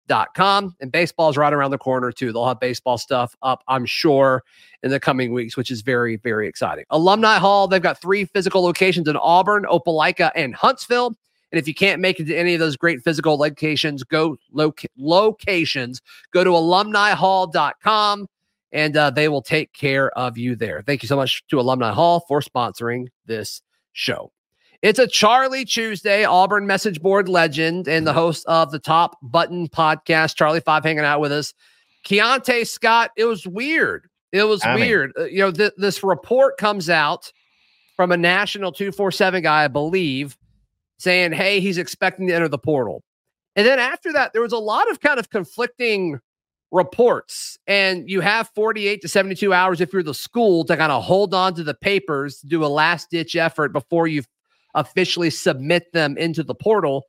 alumnihall.com. 0.08 0.76
And 0.80 0.92
baseball's 0.92 1.38
right 1.38 1.54
around 1.54 1.72
the 1.72 1.78
corner, 1.78 2.12
too. 2.12 2.32
They'll 2.32 2.48
have 2.48 2.60
baseball 2.60 2.98
stuff 2.98 3.36
up, 3.42 3.64
I'm 3.68 3.86
sure, 3.86 4.44
in 4.84 4.92
the 4.92 5.00
coming 5.00 5.34
weeks, 5.34 5.58
which 5.58 5.72
is 5.72 5.82
very, 5.82 6.18
very 6.18 6.48
exciting. 6.48 6.86
Alumni 6.90 7.38
Hall, 7.38 7.68
they've 7.68 7.82
got 7.82 8.02
three 8.02 8.26
physical 8.26 8.64
locations 8.64 9.08
in 9.08 9.18
Auburn, 9.18 9.66
Opelika, 9.66 10.32
and 10.36 10.56
Huntsville. 10.56 11.16
And 11.52 11.60
if 11.60 11.68
you 11.68 11.74
can't 11.74 12.02
make 12.02 12.20
it 12.20 12.26
to 12.26 12.36
any 12.36 12.54
of 12.54 12.60
those 12.60 12.76
great 12.76 13.02
physical 13.02 13.38
locations, 13.38 14.04
go 14.04 14.38
loca- 14.52 14.88
locations, 14.98 16.02
go 16.32 16.44
to 16.44 16.50
alumnihall.com 16.50 18.28
and 18.72 18.98
uh, 18.98 19.10
they 19.10 19.30
will 19.30 19.44
take 19.44 19.72
care 19.72 20.10
of 20.18 20.38
you 20.38 20.56
there. 20.56 20.84
Thank 20.86 21.02
you 21.02 21.08
so 21.08 21.16
much 21.16 21.44
to 21.48 21.60
Alumni 21.60 21.94
Hall 21.94 22.26
for 22.28 22.42
sponsoring 22.42 23.08
this 23.26 23.62
show. 23.94 24.32
It's 24.86 25.00
a 25.00 25.08
Charlie 25.08 25.66
Tuesday, 25.66 26.26
Auburn 26.26 26.68
message 26.68 27.02
board 27.02 27.28
legend 27.28 27.88
and 27.88 28.06
the 28.06 28.12
mm-hmm. 28.12 28.20
host 28.20 28.46
of 28.46 28.70
the 28.70 28.78
Top 28.78 29.18
Button 29.24 29.68
podcast, 29.68 30.36
Charlie 30.36 30.60
Five, 30.60 30.84
hanging 30.84 31.04
out 31.04 31.20
with 31.20 31.32
us. 31.32 31.56
Keionte 32.06 32.68
Scott, 32.68 33.10
it 33.18 33.26
was 33.26 33.48
weird. 33.48 34.08
It 34.32 34.44
was 34.44 34.62
I 34.62 34.76
weird. 34.76 35.12
Mean. 35.18 35.26
Uh, 35.26 35.28
you 35.28 35.40
know, 35.40 35.50
th- 35.50 35.74
this 35.78 36.04
report 36.04 36.58
comes 36.58 36.88
out 36.88 37.34
from 37.96 38.12
a 38.12 38.18
national 38.18 38.74
247 38.74 39.42
guy, 39.42 39.64
I 39.64 39.70
believe, 39.70 40.38
saying, 41.00 41.32
hey, 41.32 41.62
he's 41.62 41.80
expecting 41.80 42.28
to 42.28 42.36
enter 42.36 42.48
the 42.48 42.60
portal. 42.60 43.02
And 43.56 43.66
then 43.66 43.80
after 43.80 44.14
that, 44.14 44.34
there 44.34 44.44
was 44.44 44.54
a 44.54 44.60
lot 44.60 44.92
of 44.92 45.00
kind 45.00 45.20
of 45.20 45.32
conflicting 45.32 46.20
reports. 46.72 47.58
And 47.66 48.08
you 48.08 48.22
have 48.22 48.52
48 48.54 49.02
to 49.02 49.08
72 49.08 49.52
hours 49.52 49.82
if 49.82 49.94
you're 49.94 50.04
the 50.04 50.14
school 50.14 50.64
to 50.66 50.78
kind 50.78 50.92
of 50.92 51.04
hold 51.04 51.34
on 51.34 51.56
to 51.56 51.64
the 51.64 51.74
papers 51.74 52.42
to 52.42 52.48
do 52.48 52.64
a 52.64 52.68
last 52.68 53.10
ditch 53.10 53.36
effort 53.36 53.74
before 53.74 54.06
you 54.06 54.22
officially 54.76 55.32
submit 55.32 55.92
them 55.94 56.18
into 56.18 56.44
the 56.44 56.54
portal. 56.54 57.06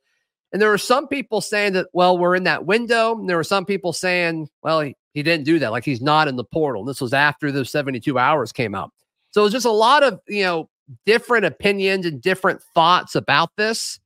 And 0.51 0.61
there 0.61 0.69
were 0.69 0.77
some 0.77 1.07
people 1.07 1.41
saying 1.41 1.73
that, 1.73 1.87
well, 1.93 2.17
we're 2.17 2.35
in 2.35 2.45
that 2.45 2.65
window. 2.65 3.17
And 3.17 3.29
there 3.29 3.37
were 3.37 3.43
some 3.43 3.65
people 3.65 3.93
saying, 3.93 4.49
well, 4.63 4.79
he, 4.79 4.95
he 5.13 5.21
didn't 5.21 5.45
do 5.45 5.59
that. 5.59 5.71
Like 5.71 5.85
he's 5.85 6.01
not 6.01 6.27
in 6.27 6.37
the 6.37 6.45
portal. 6.45 6.81
And 6.81 6.89
this 6.89 7.01
was 7.01 7.13
after 7.13 7.51
those 7.51 7.69
72 7.69 8.17
hours 8.17 8.51
came 8.51 8.73
out. 8.73 8.91
So 9.31 9.41
it 9.41 9.43
was 9.43 9.53
just 9.53 9.65
a 9.65 9.71
lot 9.71 10.03
of, 10.03 10.19
you 10.27 10.43
know, 10.43 10.69
different 11.05 11.45
opinions 11.45 12.05
and 12.05 12.21
different 12.21 12.61
thoughts 12.73 13.13
about 13.13 13.49
this. 13.57 13.99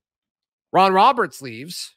Ron 0.73 0.93
Roberts 0.93 1.41
leaves. 1.41 1.95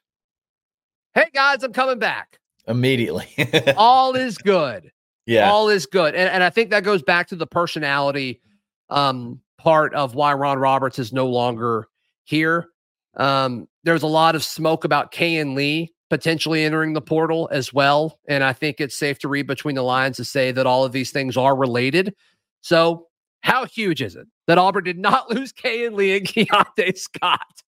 Hey 1.14 1.26
guys, 1.32 1.62
I'm 1.62 1.72
coming 1.72 1.98
back. 1.98 2.38
Immediately. 2.66 3.28
All 3.76 4.14
is 4.14 4.36
good. 4.36 4.90
Yeah. 5.26 5.50
All 5.50 5.68
is 5.68 5.86
good. 5.86 6.14
And, 6.14 6.28
and 6.28 6.42
I 6.42 6.50
think 6.50 6.70
that 6.70 6.84
goes 6.84 7.02
back 7.02 7.28
to 7.28 7.36
the 7.36 7.46
personality 7.46 8.42
um, 8.90 9.40
part 9.64 9.94
of 9.94 10.14
why 10.14 10.34
Ron 10.34 10.58
Roberts 10.58 10.98
is 10.98 11.12
no 11.12 11.26
longer 11.26 11.88
here. 12.24 12.68
Um, 13.16 13.66
there's 13.82 14.02
a 14.02 14.08
lot 14.08 14.34
of 14.34 14.44
smoke 14.44 14.84
about 14.84 15.10
Kayin 15.10 15.54
Lee 15.54 15.92
potentially 16.10 16.62
entering 16.62 16.92
the 16.92 17.00
portal 17.00 17.48
as 17.50 17.72
well. 17.72 18.20
And 18.28 18.44
I 18.44 18.52
think 18.52 18.78
it's 18.78 18.94
safe 18.94 19.18
to 19.20 19.28
read 19.28 19.46
between 19.46 19.74
the 19.74 19.82
lines 19.82 20.18
to 20.18 20.24
say 20.24 20.52
that 20.52 20.66
all 20.66 20.84
of 20.84 20.92
these 20.92 21.10
things 21.10 21.36
are 21.36 21.56
related. 21.56 22.14
So, 22.60 23.08
how 23.40 23.64
huge 23.64 24.00
is 24.00 24.16
it 24.16 24.26
that 24.46 24.58
Auburn 24.58 24.84
did 24.84 24.98
not 24.98 25.30
lose 25.34 25.52
Kayin 25.52 25.94
Lee 25.94 26.16
and 26.16 26.26
Keionte 26.26 26.96
Scott? 26.98 27.63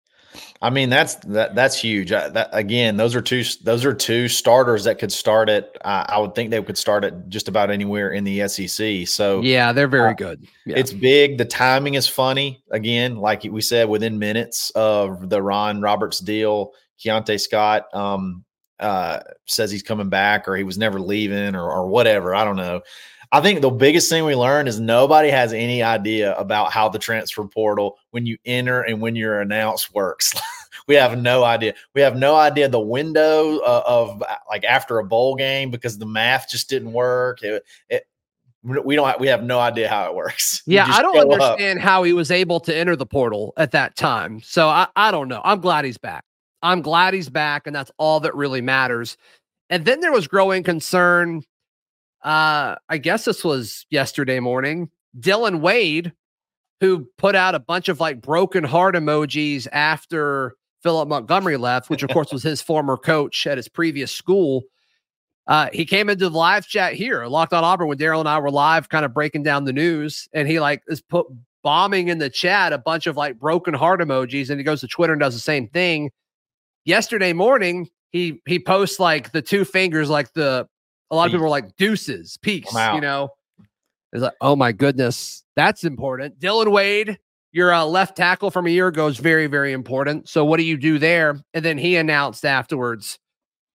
I 0.62 0.70
mean, 0.70 0.90
that's 0.90 1.16
that 1.16 1.56
that's 1.56 1.78
huge. 1.78 2.12
Uh, 2.12 2.30
that 2.30 2.50
again, 2.52 2.98
those 2.98 3.16
are 3.16 3.22
two 3.22 3.44
those 3.64 3.86
are 3.86 3.94
two 3.94 4.28
starters 4.28 4.84
that 4.86 5.00
could 5.00 5.12
start 5.12 5.50
at. 5.50 5.76
Uh, 5.84 6.06
I 6.08 6.20
would 6.20 6.36
think 6.36 6.52
they 6.52 6.62
could 6.62 6.78
start 6.78 7.04
at 7.04 7.30
just 7.30 7.48
about 7.48 7.72
anywhere 7.72 8.12
in 8.12 8.24
the 8.24 8.48
SEC. 8.48 9.08
So 9.08 9.42
yeah, 9.42 9.72
they're 9.72 9.88
very 9.88 10.12
uh, 10.12 10.14
good. 10.14 10.48
Yeah. 10.66 10.78
It's 10.78 10.94
big. 10.94 11.38
The 11.38 11.46
timing 11.46 11.96
is 11.96 12.08
funny. 12.08 12.64
Again, 12.72 13.18
like 13.18 13.44
we 13.44 13.62
said, 13.62 13.90
within 13.90 14.20
minutes 14.20 14.72
of 14.72 15.30
the 15.30 15.42
Ron 15.42 15.82
Roberts 15.82 16.20
deal, 16.20 16.74
Keionte 17.00 17.40
Scott 17.40 17.94
um, 17.94 18.44
uh, 18.80 19.20
says 19.46 19.72
he's 19.72 19.84
coming 19.84 20.10
back, 20.10 20.48
or 20.48 20.56
he 20.56 20.64
was 20.64 20.78
never 20.78 21.00
leaving, 21.00 21.56
or 21.56 21.70
or 21.70 21.88
whatever. 21.88 22.34
I 22.36 22.44
don't 22.44 22.58
know. 22.58 22.82
I 23.36 23.42
think 23.42 23.60
the 23.60 23.70
biggest 23.70 24.08
thing 24.08 24.24
we 24.24 24.34
learned 24.34 24.70
is 24.70 24.80
nobody 24.80 25.30
has 25.30 25.52
any 25.52 25.84
idea 25.84 26.34
about 26.38 26.72
how 26.72 26.88
the 26.88 26.98
transfer 26.98 27.44
portal, 27.44 27.98
when 28.12 28.26
you 28.26 28.38
enter 28.46 28.84
and 28.84 29.02
when 29.02 29.14
you're 29.18 29.42
announced, 29.42 29.94
works. 29.94 30.34
we 30.88 30.96
have 30.96 31.22
no 31.22 31.44
idea. 31.44 31.74
We 31.94 32.00
have 32.00 32.16
no 32.16 32.38
idea 32.38 32.70
the 32.70 32.80
window 32.80 33.58
uh, 33.58 33.84
of 33.86 34.24
like 34.48 34.64
after 34.64 35.00
a 35.00 35.04
bowl 35.04 35.36
game 35.36 35.70
because 35.70 35.98
the 35.98 36.06
math 36.06 36.48
just 36.50 36.70
didn't 36.70 36.94
work. 36.94 37.44
It, 37.44 37.66
it, 37.90 38.08
we 38.64 38.96
don't. 38.96 39.06
Have, 39.06 39.20
we 39.20 39.28
have 39.28 39.44
no 39.44 39.60
idea 39.60 39.90
how 39.90 40.06
it 40.06 40.16
works. 40.16 40.64
Yeah, 40.66 40.88
I 40.90 41.02
don't 41.02 41.18
understand 41.18 41.80
up. 41.80 41.84
how 41.84 42.04
he 42.04 42.14
was 42.14 42.32
able 42.32 42.62
to 42.62 42.74
enter 42.74 42.96
the 42.96 43.06
portal 43.06 43.52
at 43.58 43.72
that 43.72 43.98
time. 43.98 44.40
So 44.44 44.70
I, 44.70 44.88
I 44.96 45.12
don't 45.12 45.28
know. 45.28 45.42
I'm 45.44 45.60
glad 45.60 45.84
he's 45.84 45.98
back. 45.98 46.24
I'm 46.62 46.82
glad 46.82 47.14
he's 47.14 47.30
back, 47.30 47.68
and 47.68 47.76
that's 47.76 47.92
all 47.98 48.22
that 48.22 48.34
really 48.34 48.62
matters. 48.62 49.18
And 49.70 49.84
then 49.84 50.00
there 50.00 50.14
was 50.14 50.26
growing 50.26 50.64
concern 50.64 51.44
uh, 52.26 52.76
I 52.90 52.98
guess 52.98 53.26
this 53.26 53.44
was 53.44 53.86
yesterday 53.92 54.40
morning. 54.40 54.90
Dillon 55.20 55.62
Wade, 55.62 56.12
who 56.82 57.08
put 57.18 57.36
out 57.36 57.54
a 57.54 57.60
bunch 57.60 57.88
of 57.88 58.00
like 58.00 58.20
broken 58.20 58.64
heart 58.64 58.96
emojis 58.96 59.68
after 59.72 60.56
Philip 60.82 61.08
Montgomery 61.08 61.56
left, 61.56 61.90
which 61.90 62.02
of 62.02 62.10
course 62.10 62.34
was 62.34 62.42
his 62.42 62.64
former 62.64 62.98
coach 62.98 63.46
at 63.46 63.58
his 63.58 63.70
previous 63.70 64.12
school. 64.12 64.64
Uh, 65.48 65.70
he 65.72 65.86
came 65.86 66.10
into 66.10 66.28
the 66.28 66.36
live 66.36 66.68
chat 66.68 66.94
here, 66.94 67.28
Locked 67.28 67.54
on 67.54 67.64
Auburn, 67.64 67.88
when 67.88 68.00
Daryl 68.00 68.20
and 68.20 68.28
I 68.28 68.40
were 68.40 68.50
live, 68.50 68.90
kind 68.90 69.06
of 69.06 69.14
breaking 69.14 69.44
down 69.44 69.66
the 69.66 69.74
news, 69.74 70.28
and 70.34 70.48
he 70.48 70.60
like 70.60 70.82
is 70.88 71.02
put 71.02 71.28
bombing 71.64 72.08
in 72.08 72.18
the 72.18 72.30
chat 72.32 72.74
a 72.74 72.80
bunch 72.80 73.06
of 73.06 73.16
like 73.16 73.40
broken 73.40 73.76
heart 73.76 74.00
emojis, 74.02 74.50
and 74.50 74.60
he 74.60 74.64
goes 74.64 74.82
to 74.82 74.88
Twitter 74.88 75.14
and 75.14 75.20
does 75.20 75.36
the 75.36 75.40
same 75.40 75.68
thing. 75.68 76.10
Yesterday 76.86 77.34
morning, 77.34 77.88
he 78.10 78.42
he 78.48 78.58
posts 78.58 79.00
like 79.00 79.32
the 79.32 79.44
two 79.44 79.64
fingers, 79.64 80.10
like 80.10 80.34
the 80.34 80.68
a 81.12 81.16
lot 81.16 81.26
of 81.26 81.32
people 81.32 81.44
were 81.44 81.50
like 81.50 81.76
deuces, 81.78 82.38
peace, 82.42 82.72
you 82.74 83.02
know. 83.02 83.30
It's 84.14 84.22
like, 84.22 84.34
oh 84.42 84.56
my 84.56 84.72
goodness, 84.72 85.44
that's 85.56 85.84
important. 85.84 86.40
Dillon 86.40 86.72
Wade, 86.72 87.20
your 87.52 87.74
uh, 87.74 87.86
left 87.86 88.16
tackle 88.16 88.50
from 88.50 88.66
a 88.66 88.70
year 88.70 88.88
ago 88.88 89.08
is 89.08 89.18
very, 89.18 89.48
very 89.48 89.74
important. 89.74 90.30
So 90.30 90.46
what 90.46 90.58
do 90.58 90.64
you 90.64 90.78
do 90.78 91.00
there? 91.00 91.40
And 91.54 91.66
then 91.66 91.78
he 91.78 91.98
announced 91.98 92.46
afterwards 92.46 93.20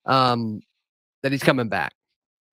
um, 0.06 0.60
that 1.22 1.32
he's 1.32 1.42
coming 1.42 1.68
back. 1.68 1.92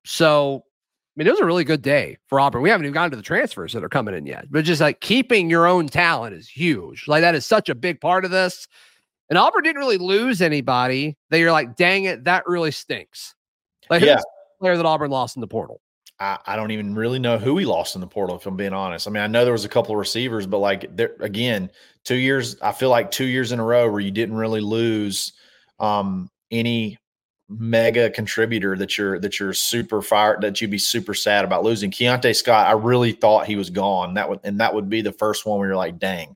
So 0.05 0.63
I 0.65 1.13
mean, 1.15 1.27
it 1.27 1.31
was 1.31 1.39
a 1.39 1.45
really 1.45 1.63
good 1.63 1.81
day 1.81 2.17
for 2.27 2.39
Auburn. 2.39 2.61
We 2.61 2.69
haven't 2.69 2.85
even 2.85 2.93
gotten 2.93 3.11
to 3.11 3.17
the 3.17 3.23
transfers 3.23 3.73
that 3.73 3.83
are 3.83 3.89
coming 3.89 4.13
in 4.13 4.27
yet, 4.27 4.45
but 4.51 4.65
just 4.65 4.81
like 4.81 4.99
keeping 4.99 5.49
your 5.49 5.65
own 5.65 5.87
talent 5.87 6.35
is 6.35 6.47
huge. 6.47 7.07
Like 7.07 7.21
that 7.21 7.33
is 7.33 7.45
such 7.45 7.69
a 7.69 7.75
big 7.75 7.99
part 7.99 8.23
of 8.23 8.31
this. 8.31 8.67
And 9.29 9.37
Auburn 9.37 9.63
didn't 9.63 9.79
really 9.79 9.97
lose 9.97 10.41
anybody 10.41 11.17
that 11.31 11.39
you're 11.39 11.51
like, 11.51 11.75
dang 11.75 12.03
it, 12.03 12.25
that 12.25 12.47
really 12.47 12.71
stinks. 12.71 13.33
Like, 13.89 14.03
yeah 14.03 14.19
player 14.59 14.77
that 14.77 14.85
Auburn 14.85 15.11
lost 15.11 15.35
in 15.37 15.41
the 15.41 15.47
portal? 15.47 15.81
I, 16.19 16.37
I, 16.45 16.55
don't 16.55 16.71
even 16.71 16.95
really 16.95 17.19
know 17.19 17.37
who 17.37 17.57
he 17.57 17.65
lost 17.65 17.95
in 17.95 18.01
the 18.01 18.07
portal, 18.07 18.37
if 18.37 18.45
I'm 18.45 18.55
being 18.55 18.73
honest. 18.73 19.07
I 19.07 19.11
mean, 19.11 19.21
I 19.21 19.27
know 19.27 19.43
there 19.43 19.53
was 19.53 19.65
a 19.65 19.69
couple 19.69 19.93
of 19.93 19.99
receivers, 19.99 20.47
but 20.47 20.59
like 20.59 20.95
there 20.95 21.15
again, 21.19 21.69
two 22.03 22.15
years, 22.15 22.59
I 22.61 22.71
feel 22.71 22.89
like 22.89 23.11
two 23.11 23.25
years 23.25 23.51
in 23.51 23.59
a 23.59 23.63
row 23.63 23.89
where 23.89 23.99
you 23.99 24.11
didn't 24.11 24.35
really 24.35 24.61
lose 24.61 25.33
um, 25.79 26.29
any 26.49 26.97
mega 27.49 28.09
contributor 28.09 28.75
that 28.75 28.97
you're 28.97 29.19
that 29.19 29.39
you're 29.39 29.53
super 29.53 30.01
fired 30.01 30.41
that 30.41 30.59
you'd 30.59 30.71
be 30.71 30.77
super 30.77 31.13
sad 31.13 31.45
about 31.45 31.63
losing. 31.63 31.91
Keionte 31.91 32.35
Scott, 32.35 32.67
I 32.67 32.71
really 32.71 33.11
thought 33.11 33.47
he 33.47 33.55
was 33.55 33.69
gone. 33.69 34.15
That 34.15 34.29
would 34.29 34.39
and 34.43 34.59
that 34.59 34.73
would 34.73 34.89
be 34.89 35.01
the 35.01 35.13
first 35.13 35.45
one 35.45 35.59
where 35.59 35.69
you're 35.69 35.77
like, 35.77 35.99
dang. 35.99 36.35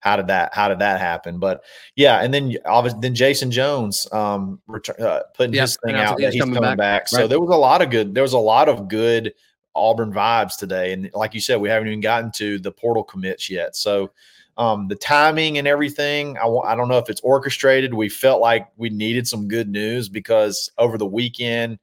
How 0.00 0.16
did 0.16 0.28
that 0.28 0.54
how 0.54 0.68
did 0.68 0.78
that 0.78 1.00
happen? 1.00 1.38
But 1.38 1.64
yeah, 1.96 2.20
and 2.22 2.32
then 2.32 2.56
obviously 2.64 3.00
then 3.00 3.14
Jayson 3.14 3.50
Jones 3.50 4.06
um 4.12 4.60
return, 4.66 4.96
uh, 5.00 5.20
putting 5.34 5.54
Yep, 5.54 5.62
his 5.62 5.76
thing 5.84 5.96
out 5.96 6.18
that 6.18 6.32
he's 6.32 6.42
coming 6.42 6.54
coming, 6.54 6.76
back. 6.76 6.78
back. 6.78 7.08
So 7.08 7.26
there 7.26 7.40
was 7.40 7.50
a 7.50 7.56
lot 7.56 7.82
of 7.82 7.90
good 7.90 8.14
there 8.14 8.22
was 8.22 8.32
a 8.32 8.38
lot 8.38 8.68
of 8.68 8.88
good 8.88 9.34
Auburn 9.74 10.12
vibes 10.12 10.56
today, 10.56 10.92
and 10.92 11.10
like 11.14 11.34
you 11.34 11.40
said, 11.40 11.60
we 11.60 11.68
haven't 11.68 11.88
even 11.88 12.00
gotten 12.00 12.30
to 12.32 12.58
the 12.58 12.72
portal 12.72 13.04
commits 13.04 13.48
yet. 13.50 13.76
So 13.76 14.10
um, 14.56 14.88
the 14.88 14.96
timing 14.96 15.58
and 15.58 15.68
everything, 15.68 16.36
I 16.36 16.42
w- 16.42 16.62
I 16.62 16.74
don't 16.74 16.88
know 16.88 16.98
if 16.98 17.08
it's 17.08 17.20
orchestrated. 17.20 17.94
We 17.94 18.08
felt 18.08 18.40
like 18.40 18.68
we 18.76 18.90
needed 18.90 19.26
some 19.28 19.46
good 19.46 19.68
news 19.68 20.08
because 20.08 20.70
over 20.78 20.98
the 20.98 21.06
weekend, 21.06 21.78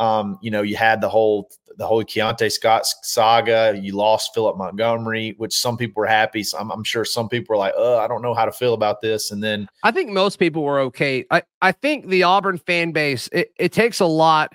um, 0.00 0.38
you 0.40 0.50
know, 0.50 0.62
you 0.62 0.76
had 0.76 1.00
the 1.00 1.08
whole 1.08 1.50
the 1.76 1.86
whole 1.86 2.02
Keionte 2.02 2.50
Scott 2.50 2.86
saga. 3.02 3.78
You 3.80 3.94
lost 3.94 4.34
Philip 4.34 4.56
Montgomery, 4.56 5.34
which 5.36 5.54
some 5.56 5.76
people 5.76 6.00
were 6.00 6.06
happy. 6.06 6.42
So 6.42 6.58
I'm, 6.58 6.70
I'm 6.70 6.82
sure 6.82 7.04
some 7.04 7.28
people 7.28 7.52
were 7.52 7.58
like, 7.58 7.74
"Uh, 7.76 7.98
I 7.98 8.08
don't 8.08 8.22
know 8.22 8.32
how 8.32 8.46
to 8.46 8.52
feel 8.52 8.72
about 8.72 9.02
this." 9.02 9.30
And 9.30 9.42
then 9.42 9.68
I 9.84 9.90
think 9.90 10.10
most 10.10 10.38
people 10.38 10.62
were 10.62 10.80
okay. 10.80 11.26
I, 11.30 11.42
I 11.60 11.72
think 11.72 12.08
the 12.08 12.22
Auburn 12.22 12.56
fan 12.56 12.92
base, 12.92 13.28
it, 13.30 13.52
it 13.58 13.72
takes 13.72 14.00
a 14.00 14.06
lot 14.06 14.54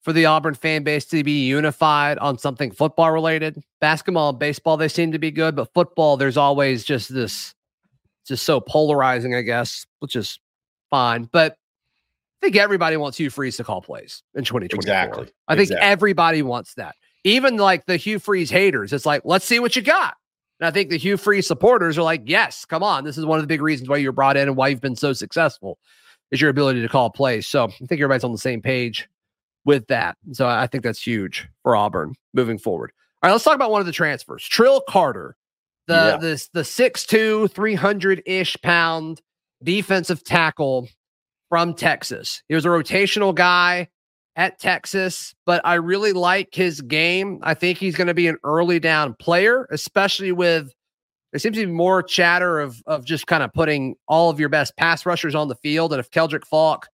for 0.00 0.14
the 0.14 0.24
Auburn 0.24 0.54
fan 0.54 0.84
base 0.84 1.04
to 1.06 1.22
be 1.22 1.44
unified 1.44 2.16
on 2.18 2.38
something 2.38 2.70
football 2.70 3.12
related. 3.12 3.62
Basketball 3.82 4.30
and 4.30 4.38
baseball, 4.38 4.78
they 4.78 4.88
seem 4.88 5.12
to 5.12 5.18
be 5.18 5.30
good, 5.30 5.54
but 5.54 5.72
football, 5.74 6.16
there's 6.16 6.38
always 6.38 6.82
just 6.82 7.12
this, 7.12 7.54
just 8.26 8.46
so 8.46 8.58
polarizing, 8.58 9.34
I 9.34 9.42
guess, 9.42 9.84
which 9.98 10.16
is 10.16 10.38
fine. 10.88 11.28
But 11.30 11.56
I 12.42 12.46
think 12.46 12.56
everybody 12.56 12.96
wants 12.96 13.18
Hugh 13.18 13.30
Freeze 13.30 13.56
to 13.58 13.64
call 13.64 13.82
plays 13.82 14.22
in 14.34 14.44
2024. 14.44 14.78
Exactly. 14.80 15.28
I 15.48 15.54
think 15.56 15.64
Exactly. 15.70 15.86
everybody 15.88 16.42
wants 16.42 16.74
that. 16.74 16.94
Even 17.24 17.56
like 17.58 17.84
the 17.86 17.96
Hugh 17.96 18.18
Freeze 18.18 18.48
haters, 18.50 18.92
it's 18.94 19.04
like, 19.04 19.22
let's 19.24 19.44
see 19.44 19.58
what 19.58 19.76
you 19.76 19.82
got. 19.82 20.14
And 20.58 20.66
I 20.66 20.70
think 20.70 20.88
the 20.90 20.96
Hugh 20.96 21.16
Freeze 21.18 21.46
supporters 21.46 21.98
are 21.98 22.02
like, 22.02 22.22
yes, 22.24 22.64
come 22.64 22.82
on. 22.82 23.04
This 23.04 23.18
is 23.18 23.26
one 23.26 23.38
of 23.38 23.42
the 23.42 23.46
big 23.46 23.60
reasons 23.60 23.88
why 23.90 23.98
you're 23.98 24.12
brought 24.12 24.36
in 24.38 24.48
and 24.48 24.56
why 24.56 24.68
you've 24.68 24.80
been 24.80 24.96
so 24.96 25.12
successful 25.12 25.78
is 26.30 26.40
your 26.40 26.48
ability 26.50 26.80
to 26.80 26.88
call 26.88 27.10
plays. 27.10 27.46
So 27.46 27.64
I 27.64 27.86
think 27.86 27.92
everybody's 28.00 28.24
on 28.24 28.32
the 28.32 28.38
same 28.38 28.62
page 28.62 29.06
with 29.66 29.86
that. 29.88 30.16
So 30.32 30.46
I 30.46 30.66
think 30.66 30.82
that's 30.84 31.02
huge 31.02 31.46
for 31.62 31.76
Auburn 31.76 32.14
moving 32.32 32.56
forward. 32.58 32.92
All 33.22 33.28
right, 33.28 33.32
let's 33.32 33.44
talk 33.44 33.54
about 33.54 33.70
one 33.70 33.80
of 33.80 33.86
the 33.86 33.92
transfers. 33.92 34.42
Trill 34.44 34.80
Carter, 34.88 35.36
the 35.88 35.94
Yeah. 36.12 36.16
this 36.16 36.48
the 36.54 36.62
6'2, 36.64 37.48
300-ish 37.52 38.56
pound 38.62 39.20
defensive 39.62 40.24
tackle 40.24 40.88
from 41.50 41.74
Texas. 41.74 42.42
He 42.48 42.54
was 42.54 42.64
a 42.64 42.68
rotational 42.68 43.34
guy 43.34 43.88
at 44.36 44.58
Texas, 44.58 45.34
but 45.44 45.60
I 45.66 45.74
really 45.74 46.12
like 46.14 46.54
his 46.54 46.80
game. 46.80 47.40
I 47.42 47.52
think 47.52 47.76
he's 47.76 47.96
going 47.96 48.06
to 48.06 48.14
be 48.14 48.28
an 48.28 48.38
early 48.44 48.80
down 48.80 49.14
player, 49.14 49.68
especially 49.70 50.32
with 50.32 50.72
there 51.32 51.38
seems 51.38 51.56
to 51.56 51.66
be 51.66 51.70
more 51.70 52.02
chatter 52.02 52.60
of 52.60 52.82
of 52.86 53.04
just 53.04 53.26
kind 53.26 53.42
of 53.42 53.52
putting 53.52 53.96
all 54.08 54.30
of 54.30 54.40
your 54.40 54.48
best 54.48 54.74
pass 54.78 55.04
rushers 55.04 55.34
on 55.34 55.48
the 55.48 55.56
field. 55.56 55.92
And 55.92 56.00
if 56.00 56.10
Keldric 56.10 56.46
Faulk 56.46 56.88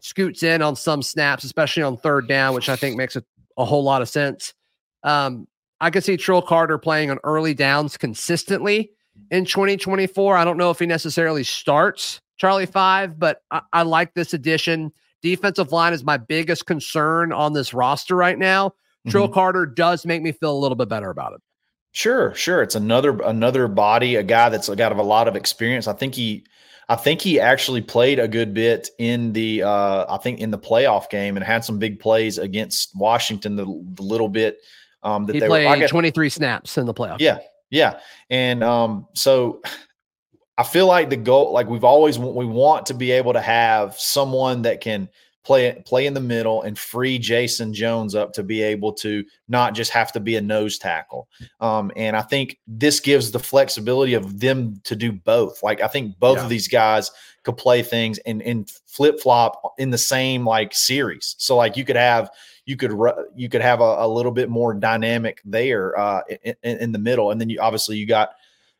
scoots 0.00 0.42
in 0.42 0.60
on 0.62 0.76
some 0.76 1.02
snaps, 1.02 1.44
especially 1.44 1.82
on 1.82 1.96
third 1.96 2.28
down, 2.28 2.54
which 2.54 2.68
I 2.68 2.76
think 2.76 2.96
makes 2.96 3.16
a, 3.16 3.24
a 3.56 3.64
whole 3.64 3.82
lot 3.82 4.02
of 4.02 4.08
sense. 4.08 4.52
Um, 5.02 5.48
I 5.80 5.90
could 5.90 6.04
see 6.04 6.16
Trill 6.16 6.42
Carter 6.42 6.78
playing 6.78 7.10
on 7.10 7.18
early 7.24 7.54
downs 7.54 7.96
consistently 7.96 8.90
in 9.30 9.44
2024. 9.46 10.36
I 10.36 10.44
don't 10.44 10.56
know 10.58 10.70
if 10.70 10.78
he 10.78 10.86
necessarily 10.86 11.42
starts 11.42 12.20
Charlie 12.36 12.66
Five, 12.66 13.18
but 13.18 13.42
I, 13.50 13.60
I 13.72 13.82
like 13.82 14.14
this 14.14 14.34
addition. 14.34 14.92
Defensive 15.22 15.72
line 15.72 15.92
is 15.92 16.04
my 16.04 16.16
biggest 16.16 16.66
concern 16.66 17.32
on 17.32 17.52
this 17.52 17.72
roster 17.72 18.14
right 18.16 18.38
now. 18.38 18.74
Trill 19.08 19.28
Mhm. 19.28 19.34
Carter 19.34 19.66
does 19.66 20.04
make 20.06 20.22
me 20.22 20.32
feel 20.32 20.52
a 20.52 20.58
little 20.58 20.76
bit 20.76 20.88
better 20.88 21.10
about 21.10 21.32
it. 21.34 21.40
Sure, 21.92 22.34
sure. 22.34 22.62
It's 22.62 22.74
another 22.74 23.18
another 23.22 23.68
body, 23.68 24.16
a 24.16 24.22
guy 24.22 24.48
that's 24.48 24.68
got 24.68 24.92
a 24.92 25.02
lot 25.02 25.28
of 25.28 25.36
experience. 25.36 25.86
I 25.86 25.92
think 25.92 26.14
he 26.14 26.44
I 26.88 26.96
think 26.96 27.20
he 27.22 27.38
actually 27.40 27.80
played 27.82 28.18
a 28.18 28.26
good 28.28 28.52
bit 28.52 28.90
in 28.98 29.32
the 29.32 29.62
uh 29.62 30.04
I 30.12 30.18
think 30.18 30.40
in 30.40 30.50
the 30.50 30.58
playoff 30.58 31.08
game 31.08 31.36
and 31.36 31.44
had 31.46 31.64
some 31.64 31.78
big 31.78 32.00
plays 32.00 32.36
against 32.38 32.90
Washington 32.96 33.56
the, 33.56 33.64
the 33.94 34.02
little 34.02 34.28
bit 34.28 34.58
um 35.02 35.24
that 35.26 35.34
He 35.34 35.40
they 35.40 35.48
were 35.48 35.62
played 35.64 35.78
guess- 35.80 35.90
23 35.90 36.28
snaps 36.30 36.76
in 36.76 36.86
the 36.86 36.94
playoff. 36.94 37.16
yeah, 37.20 37.38
yeah. 37.70 38.00
And 38.28 38.64
um, 38.64 39.06
so 39.14 39.62
I 40.56 40.62
feel 40.62 40.86
like 40.86 41.10
the 41.10 41.16
goal, 41.16 41.52
like 41.52 41.68
we've 41.68 41.84
always 41.84 42.18
we 42.18 42.46
want 42.46 42.86
to 42.86 42.94
be 42.94 43.10
able 43.10 43.32
to 43.32 43.40
have 43.40 43.98
someone 43.98 44.62
that 44.62 44.80
can 44.80 45.08
play 45.44 45.82
play 45.84 46.06
in 46.06 46.14
the 46.14 46.20
middle 46.20 46.62
and 46.62 46.78
free 46.78 47.18
Jayson 47.18 47.72
Jones 47.74 48.14
up 48.14 48.32
to 48.32 48.42
be 48.42 48.62
able 48.62 48.92
to 48.94 49.24
not 49.48 49.74
just 49.74 49.90
have 49.90 50.10
to 50.12 50.20
be 50.20 50.36
a 50.36 50.40
nose 50.40 50.78
tackle. 50.78 51.28
Um, 51.60 51.92
and 51.96 52.16
I 52.16 52.22
think 52.22 52.58
this 52.66 52.98
gives 53.00 53.30
the 53.30 53.38
flexibility 53.38 54.14
of 54.14 54.40
them 54.40 54.80
to 54.84 54.96
do 54.96 55.12
both. 55.12 55.62
Like 55.62 55.80
I 55.80 55.88
think 55.88 56.18
both 56.18 56.38
Yeah. 56.38 56.44
of 56.44 56.48
these 56.48 56.68
guys 56.68 57.10
could 57.42 57.56
play 57.56 57.82
things 57.82 58.18
and 58.18 58.40
and 58.42 58.70
flip 58.86 59.20
flop 59.20 59.74
in 59.76 59.90
the 59.90 59.98
same 59.98 60.46
like 60.46 60.72
series. 60.74 61.34
So 61.38 61.56
like 61.56 61.76
you 61.76 61.84
could 61.84 61.96
have 61.96 62.30
you 62.64 62.76
could 62.76 62.92
you 63.34 63.48
could 63.50 63.60
have 63.60 63.80
a, 63.80 63.96
a 63.98 64.08
little 64.08 64.32
bit 64.32 64.48
more 64.48 64.72
dynamic 64.72 65.42
there 65.44 65.98
uh, 65.98 66.22
in, 66.42 66.56
in 66.62 66.92
the 66.92 66.98
middle, 66.98 67.30
and 67.32 67.40
then 67.40 67.50
you 67.50 67.60
obviously 67.60 67.98
you 67.98 68.06
got 68.06 68.30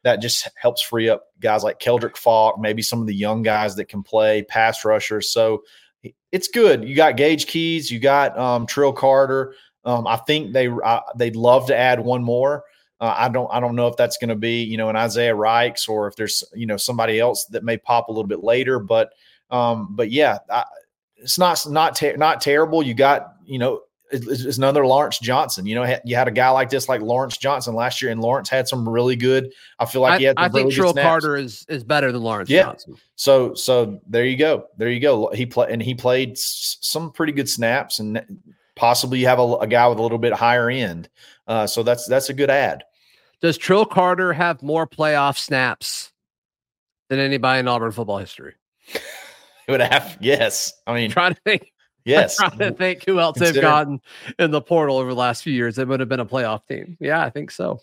that 0.05 0.21
just 0.21 0.49
helps 0.55 0.83
free 0.83 1.09
up 1.09 1.25
guys 1.41 1.65
like 1.65 1.81
Keldric 1.81 2.17
Faulk, 2.17 2.61
maybe 2.61 2.83
some 2.83 3.01
of 3.01 3.07
the 3.07 3.15
young 3.15 3.43
guys 3.43 3.75
that 3.77 3.87
can 3.87 4.03
play 4.03 4.43
pass 4.43 4.85
rushers. 4.85 5.31
So 5.31 5.65
it's 6.31 6.49
good. 6.49 6.87
You 6.87 6.95
got 6.95 7.17
Gage 7.17 7.47
Keys, 7.47 7.91
you 7.91 7.99
got 7.99 8.39
um, 8.39 8.67
Trill 8.67 8.93
Carter. 8.93 9.55
Um, 9.85 10.07
I 10.07 10.17
think 10.17 10.53
they 10.53 10.69
they'd 11.17 11.37
love 11.37 11.67
to 11.67 11.77
add 11.77 12.01
one 12.01 12.23
more. 12.23 12.65
Uh, 13.01 13.15
I 13.17 13.29
don't 13.29 13.49
I 13.53 13.61
don't 13.61 13.77
know 13.77 13.89
if 13.89 13.97
that's 13.97 14.19
going 14.19 14.29
to 14.29 14.37
be 14.37 14.63
you 14.63 14.77
know 14.77 14.89
an 14.89 14.97
Isaiah 14.97 15.35
Raikes 15.35 15.89
or 15.89 16.07
if 16.07 16.17
there's 16.17 16.45
you 16.55 16.67
know 16.67 16.77
somebody 16.77 17.19
else 17.19 17.47
that 17.47 17.65
may 17.65 17.77
pop 17.77 18.09
a 18.09 18.13
little 18.13 18.29
bit 18.29 18.45
later. 18.45 18.79
But 18.79 19.13
um, 19.51 19.89
but 19.91 20.11
yeah, 20.11 20.39
I, 20.51 20.65
it's 21.17 21.39
not 21.39 21.67
not 21.69 21.97
ter- 21.97 22.17
not 22.17 22.41
terrible. 22.41 22.83
You 22.83 22.95
got 22.95 23.35
you 23.47 23.59
know 23.59 23.81
it's, 24.15 24.45
it's 24.45 24.59
another 24.59 24.87
Lawrence 24.87 25.19
Johnson. 25.19 25.67
You 25.67 25.75
know 25.75 25.97
you 26.05 26.17
had 26.17 26.29
a 26.29 26.31
guy 26.33 26.51
like 26.51 26.71
this 26.71 26.89
like 26.89 27.01
Lawrence 27.01 27.37
Johnson 27.37 27.75
last 27.75 28.01
year, 28.01 28.11
and 28.13 28.21
Lawrence 28.21 28.49
had 28.49 28.69
some 28.69 28.89
really 28.89 29.17
good. 29.17 29.53
I 29.79 29.87
feel 29.87 30.01
like 30.03 30.15
I, 30.15 30.19
he 30.19 30.25
had. 30.25 30.37
I 30.39 30.45
some 30.45 30.53
think 30.53 30.73
Trill 30.73 30.93
snaps. 30.93 31.07
Carter 31.07 31.37
is 31.37 31.67
is 31.69 31.85
better 31.85 32.11
than 32.13 32.23
Lawrence 32.23 32.49
Yeah. 32.51 32.63
Johnson. 32.65 32.97
So 33.17 33.55
so 33.55 34.01
there 34.07 34.25
you 34.25 34.37
go. 34.37 34.67
There 34.79 34.89
you 34.91 35.01
go. 35.01 35.31
He 35.31 35.47
played 35.47 35.71
and 35.71 35.83
he 35.83 35.95
played 35.95 36.33
s- 36.33 36.79
some 36.81 37.11
pretty 37.13 37.33
good 37.33 37.49
snaps, 37.49 37.99
and 37.99 38.41
possibly 38.77 39.19
you 39.19 39.27
have 39.27 39.39
a, 39.39 39.55
a 39.57 39.67
guy 39.67 39.87
with 39.89 39.99
a 39.99 40.03
little 40.03 40.19
bit 40.19 40.33
higher 40.33 40.71
end. 40.71 41.09
Uh, 41.47 41.67
so 41.67 41.83
that's 41.83 42.07
that's 42.07 42.29
a 42.31 42.35
good 42.35 42.51
ad. 42.51 42.85
Does 43.41 43.59
Trill 43.59 43.85
Carter 43.85 44.33
have 44.33 44.63
more 44.63 44.87
playoff 44.87 45.37
snaps 45.39 46.13
than 47.11 47.19
anybody 47.19 47.61
in 47.61 47.69
Auburn 47.69 47.93
football 47.93 48.19
history? 48.19 48.55
It 49.67 49.73
would 49.73 49.81
have 49.81 50.19
yes. 50.21 50.75
I 50.87 50.93
mean 50.95 51.11
trying 51.11 51.35
to 51.35 51.41
think. 51.41 51.73
Yes. 52.05 52.37
Trying 52.37 52.59
to 52.59 52.73
think 52.73 53.05
who 53.05 53.21
else 53.21 53.39
they've 53.39 53.55
gotten 53.61 54.01
in 54.39 54.51
the 54.51 54.61
portal 54.61 54.99
over 54.99 55.11
the 55.11 55.19
last 55.19 55.43
few 55.43 55.53
years 55.53 55.77
that 55.77 55.89
would 55.89 56.01
have 56.01 56.09
been 56.09 56.21
a 56.21 56.27
playoff 56.27 56.67
team. 56.67 56.97
Yeah, 57.01 57.23
I 57.23 57.31
think 57.31 57.51
so. 57.51 57.81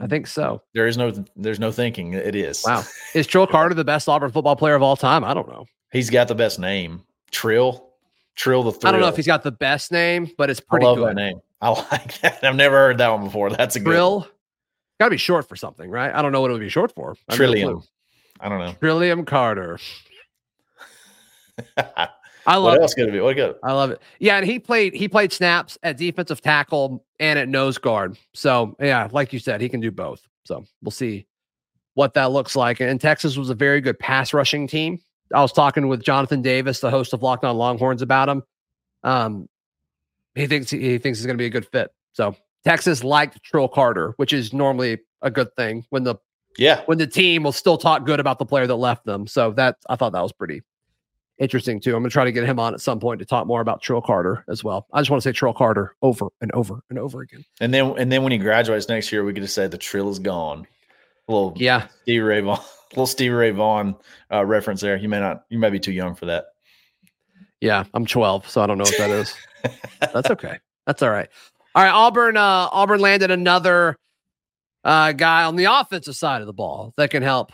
I 0.00 0.06
think 0.06 0.26
so. 0.26 0.62
there 0.72 0.86
is 0.86 0.96
no 0.96 1.12
there's 1.36 1.60
no 1.60 1.70
thinking. 1.70 2.14
It 2.14 2.34
is. 2.34 2.64
Wow. 2.64 2.82
Is 3.14 3.26
Trill 3.26 3.46
Carter 3.46 3.74
the 3.74 3.84
best 3.84 4.08
Auburn 4.08 4.32
football 4.32 4.56
player 4.56 4.74
of 4.74 4.82
all 4.82 4.96
time? 4.96 5.22
I 5.22 5.34
don't 5.34 5.48
know. 5.48 5.66
He's 5.92 6.08
got 6.08 6.28
the 6.28 6.34
best 6.34 6.58
name. 6.58 7.02
Trill. 7.30 7.90
Trill 8.36 8.62
the 8.62 8.72
thrill. 8.72 8.88
I 8.88 8.92
don't 8.92 9.00
know 9.00 9.08
if 9.08 9.16
he's 9.16 9.26
got 9.26 9.42
the 9.42 9.50
best 9.50 9.92
name, 9.92 10.30
but 10.38 10.50
it's 10.50 10.60
I 10.60 10.64
pretty 10.68 10.86
love 10.86 10.96
good. 10.96 11.08
that 11.08 11.14
name. 11.14 11.40
I 11.60 11.68
like 11.92 12.20
that. 12.20 12.42
I've 12.42 12.56
never 12.56 12.76
heard 12.76 12.98
that 12.98 13.08
one 13.08 13.24
before. 13.24 13.50
That's 13.50 13.76
a 13.76 13.80
good 13.80 13.90
Trill. 13.90 14.28
Got 14.98 15.06
to 15.06 15.10
be 15.10 15.16
short 15.18 15.46
for 15.48 15.56
something, 15.56 15.90
right? 15.90 16.14
I 16.14 16.22
don't 16.22 16.32
know 16.32 16.40
what 16.40 16.50
it 16.50 16.54
would 16.54 16.60
be 16.60 16.70
short 16.70 16.94
for. 16.94 17.16
I 17.28 17.36
Trillium. 17.36 17.82
I 18.40 18.48
don't 18.48 18.58
know. 18.58 18.72
Trillium 18.80 19.24
Carter. 19.24 19.78
I 22.46 22.56
love 22.56 22.64
what 22.64 22.76
it. 22.76 22.82
else 22.82 22.94
could 22.94 23.08
it 23.08 23.12
be? 23.12 23.20
What 23.20 23.36
could 23.36 23.56
I 23.62 23.72
love 23.72 23.90
it. 23.90 24.00
Yeah, 24.20 24.36
and 24.36 24.46
he 24.46 24.58
played 24.58 24.94
he 24.94 25.08
played 25.08 25.32
snaps 25.32 25.76
at 25.82 25.96
defensive 25.96 26.40
tackle 26.40 27.04
and 27.18 27.38
at 27.38 27.48
nose 27.48 27.78
guard. 27.78 28.16
So 28.34 28.76
yeah, 28.80 29.08
like 29.10 29.32
you 29.32 29.38
said, 29.38 29.60
he 29.60 29.68
can 29.68 29.80
do 29.80 29.90
both. 29.90 30.22
So 30.44 30.64
we'll 30.82 30.92
see 30.92 31.26
what 31.94 32.14
that 32.14 32.30
looks 32.30 32.54
like. 32.54 32.80
And 32.80 33.00
Texas 33.00 33.36
was 33.36 33.50
a 33.50 33.54
very 33.54 33.80
good 33.80 33.98
pass 33.98 34.32
rushing 34.32 34.68
team. 34.68 35.00
I 35.34 35.42
was 35.42 35.52
talking 35.52 35.88
with 35.88 36.04
Jonathan 36.04 36.40
Davis, 36.40 36.80
the 36.80 36.90
host 36.90 37.12
of 37.12 37.22
Locked 37.22 37.44
On 37.44 37.56
Longhorns, 37.56 38.02
about 38.02 38.28
him. 38.28 38.42
Um, 39.02 39.48
he 40.34 40.46
thinks 40.46 40.70
he 40.70 40.98
thinks 40.98 41.18
he's 41.18 41.26
going 41.26 41.36
to 41.36 41.42
be 41.42 41.46
a 41.46 41.50
good 41.50 41.66
fit. 41.66 41.90
So 42.12 42.36
Texas 42.64 43.02
liked 43.02 43.42
Trill 43.42 43.68
Carter, 43.68 44.14
which 44.18 44.32
is 44.32 44.52
normally 44.52 44.98
a 45.22 45.30
good 45.30 45.48
thing 45.56 45.84
when 45.90 46.04
the 46.04 46.16
yeah. 46.58 46.82
when 46.86 46.98
the 46.98 47.06
team 47.06 47.42
will 47.42 47.52
still 47.52 47.78
talk 47.78 48.04
good 48.04 48.20
about 48.20 48.38
the 48.38 48.46
player 48.46 48.66
that 48.66 48.76
left 48.76 49.04
them. 49.04 49.26
So 49.26 49.50
that 49.52 49.76
I 49.88 49.96
thought 49.96 50.12
that 50.12 50.22
was 50.22 50.32
pretty 50.32 50.62
interesting 51.38 51.80
too. 51.80 51.94
I'm 51.94 52.02
gonna 52.02 52.10
try 52.10 52.24
to 52.24 52.32
get 52.32 52.44
him 52.44 52.58
on 52.58 52.74
at 52.74 52.80
some 52.80 53.00
point 53.00 53.18
to 53.20 53.26
talk 53.26 53.46
more 53.46 53.60
about 53.60 53.82
Trill 53.82 54.00
Carter 54.00 54.44
as 54.48 54.64
well. 54.64 54.86
I 54.92 55.00
just 55.00 55.10
want 55.10 55.22
to 55.22 55.28
say 55.28 55.32
Trill 55.32 55.52
Carter 55.52 55.94
over 56.02 56.26
and 56.40 56.50
over 56.52 56.80
and 56.90 56.98
over 56.98 57.20
again. 57.22 57.44
And 57.60 57.72
then 57.72 57.94
and 57.98 58.10
then 58.10 58.22
when 58.22 58.32
he 58.32 58.38
graduates 58.38 58.88
next 58.88 59.12
year, 59.12 59.24
we 59.24 59.32
could 59.32 59.42
just 59.42 59.54
say 59.54 59.66
the 59.66 59.78
trill 59.78 60.10
is 60.10 60.18
gone. 60.18 60.66
A 61.28 61.32
little 61.32 61.54
Yeah, 61.56 61.88
Steve 62.02 62.22
Ray 62.24 62.40
Vaughan, 62.40 62.64
little 62.92 63.06
Stevie 63.06 63.34
Ray 63.34 63.50
Vaughan 63.50 63.96
uh, 64.32 64.44
reference 64.44 64.80
there. 64.80 64.96
You 64.96 65.08
may 65.08 65.20
not, 65.20 65.44
you 65.48 65.58
may 65.58 65.70
be 65.70 65.80
too 65.80 65.92
young 65.92 66.14
for 66.14 66.26
that. 66.26 66.46
yeah. 67.60 67.84
I'm 67.94 68.06
12, 68.06 68.48
so 68.48 68.60
I 68.62 68.66
don't 68.66 68.78
know 68.78 68.84
what 68.84 68.98
that 68.98 69.10
is. 69.10 69.34
That's 70.00 70.30
okay. 70.30 70.58
That's 70.86 71.02
all 71.02 71.10
right. 71.10 71.28
All 71.74 71.82
right, 71.82 71.90
Auburn. 71.92 72.36
Uh, 72.36 72.68
Auburn 72.70 73.00
landed 73.00 73.30
another 73.30 73.96
uh, 74.84 75.12
guy 75.12 75.44
on 75.44 75.56
the 75.56 75.64
offensive 75.64 76.14
side 76.14 76.40
of 76.40 76.46
the 76.46 76.52
ball 76.52 76.94
that 76.96 77.10
can 77.10 77.22
help, 77.24 77.50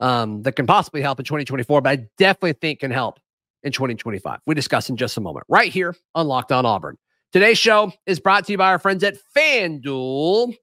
um, 0.00 0.42
that 0.42 0.52
can 0.52 0.66
possibly 0.66 1.02
help 1.02 1.18
in 1.18 1.24
2024, 1.24 1.80
but 1.80 1.90
I 1.90 2.06
definitely 2.18 2.54
think 2.54 2.80
can 2.80 2.90
help 2.90 3.20
in 3.62 3.72
2025. 3.72 4.40
We 4.46 4.54
discuss 4.54 4.88
in 4.88 4.96
just 4.96 5.16
a 5.16 5.20
moment, 5.20 5.46
right 5.48 5.72
here 5.72 5.94
on 6.14 6.26
Locked 6.26 6.52
On 6.52 6.66
Auburn. 6.66 6.96
Today's 7.32 7.58
show 7.58 7.92
is 8.06 8.18
brought 8.18 8.46
to 8.46 8.52
you 8.52 8.58
by 8.58 8.70
our 8.70 8.78
friends 8.78 9.04
at 9.04 9.16
FanDuel. 9.36 10.54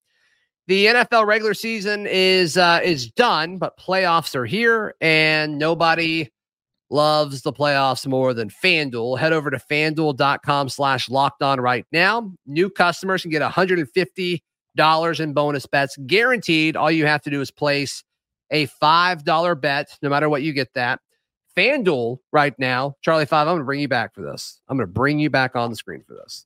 The 0.67 0.88
NFL 0.88 1.26
regular 1.26 1.54
season 1.54 2.06
is 2.08 2.58
uh, 2.58 2.82
is 2.84 3.10
done, 3.12 3.58
but 3.58 3.80
playoffs 3.80 4.36
are 4.36 4.45
here, 4.45 4.95
and 5.00 5.58
nobody 5.58 6.30
loves 6.89 7.41
the 7.41 7.54
playoffs 7.54 8.08
more 8.08 8.34
than 8.34 8.50
FanDuel. 8.50 9.19
Head 9.19 9.34
over 9.34 9.50
to 9.50 9.58
fanduel.com 9.58 10.69
slash 10.69 11.10
locked 11.10 11.41
on 11.41 11.60
right 11.60 11.86
now. 11.91 12.32
New 12.45 12.69
customers 12.69 13.21
can 13.21 13.32
get 13.32 13.41
$150 13.41 15.19
in 15.19 15.34
bonus 15.34 15.65
bets 15.65 15.97
guaranteed. 16.06 16.76
All 16.76 16.91
you 16.91 17.06
have 17.06 17.21
to 17.23 17.30
do 17.30 17.41
is 17.41 17.52
place 17.52 18.04
a 18.51 18.67
$5 18.67 19.62
bet, 19.62 19.97
no 20.01 20.10
matter 20.10 20.29
what 20.29 20.41
you 20.41 20.53
get 20.53 20.73
that. 20.75 20.99
FanDuel 21.55 22.19
right 22.31 22.53
now, 22.60 22.95
Charlie 23.01 23.25
Five, 23.25 23.47
I'm 23.47 23.53
going 23.53 23.62
to 23.62 23.65
bring 23.65 23.79
you 23.79 23.88
back 23.88 24.13
for 24.13 24.21
this. 24.21 24.62
I'm 24.67 24.77
going 24.77 24.88
to 24.88 24.93
bring 24.93 25.17
you 25.17 25.29
back 25.31 25.55
on 25.55 25.71
the 25.71 25.75
screen 25.75 26.03
for 26.07 26.13
this. 26.13 26.45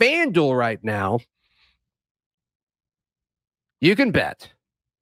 FanDuel 0.00 0.56
right 0.56 0.78
now, 0.84 1.18
you 3.80 3.96
can 3.96 4.12
bet 4.12 4.52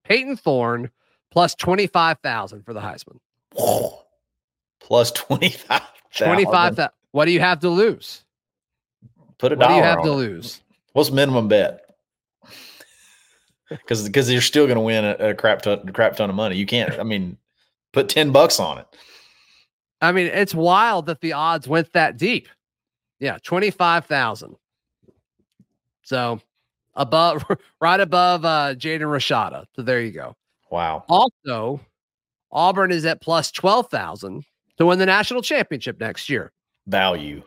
Payton 0.04 0.36
Thorne 0.38 0.90
plus 1.30 1.54
25,000 1.56 2.62
for 2.64 2.72
the 2.72 2.80
Heisman. 2.80 3.18
Plus 4.80 5.10
25. 5.12 5.82
25,000. 6.16 6.88
What 7.12 7.26
do 7.26 7.32
you 7.32 7.40
have 7.40 7.60
to 7.60 7.68
lose? 7.68 8.24
Put 9.38 9.52
a 9.52 9.56
What 9.56 9.68
do 9.68 9.74
you 9.74 9.82
have 9.82 10.02
to 10.02 10.10
it. 10.10 10.14
lose? 10.14 10.60
What's 10.92 11.10
minimum 11.10 11.48
bet? 11.48 11.83
Because 13.82 14.04
because 14.04 14.30
you're 14.30 14.40
still 14.40 14.66
going 14.66 14.76
to 14.76 14.80
win 14.80 15.04
a, 15.04 15.30
a 15.30 15.34
crap 15.34 15.62
ton, 15.62 15.87
crap 15.92 16.16
ton 16.16 16.30
of 16.30 16.37
money. 16.37 16.56
You 16.56 16.66
can't. 16.66 16.98
I 16.98 17.02
mean, 17.02 17.37
put 17.92 18.08
ten 18.08 18.32
bucks 18.32 18.58
on 18.58 18.78
it. 18.78 18.87
I 20.00 20.12
mean, 20.12 20.26
it's 20.26 20.54
wild 20.54 21.06
that 21.06 21.20
the 21.20 21.32
odds 21.32 21.66
went 21.66 21.92
that 21.94 22.18
deep. 22.18 22.48
Yeah, 23.20 23.38
25,000. 23.42 24.56
So 26.02 26.40
above, 26.94 27.44
right 27.80 28.00
above 28.00 28.44
uh, 28.44 28.74
Jaden 28.74 29.00
Rashada. 29.00 29.64
So 29.74 29.82
there 29.82 30.02
you 30.02 30.10
go. 30.10 30.37
Wow. 30.70 31.04
Also, 31.08 31.80
Auburn 32.52 32.92
is 32.92 33.06
at 33.06 33.22
plus 33.22 33.50
12,000 33.50 34.44
to 34.76 34.87
win 34.87 34.98
the 34.98 35.06
national 35.06 35.40
championship 35.40 35.98
next 36.00 36.28
year. 36.28 36.52
Value 36.87 37.42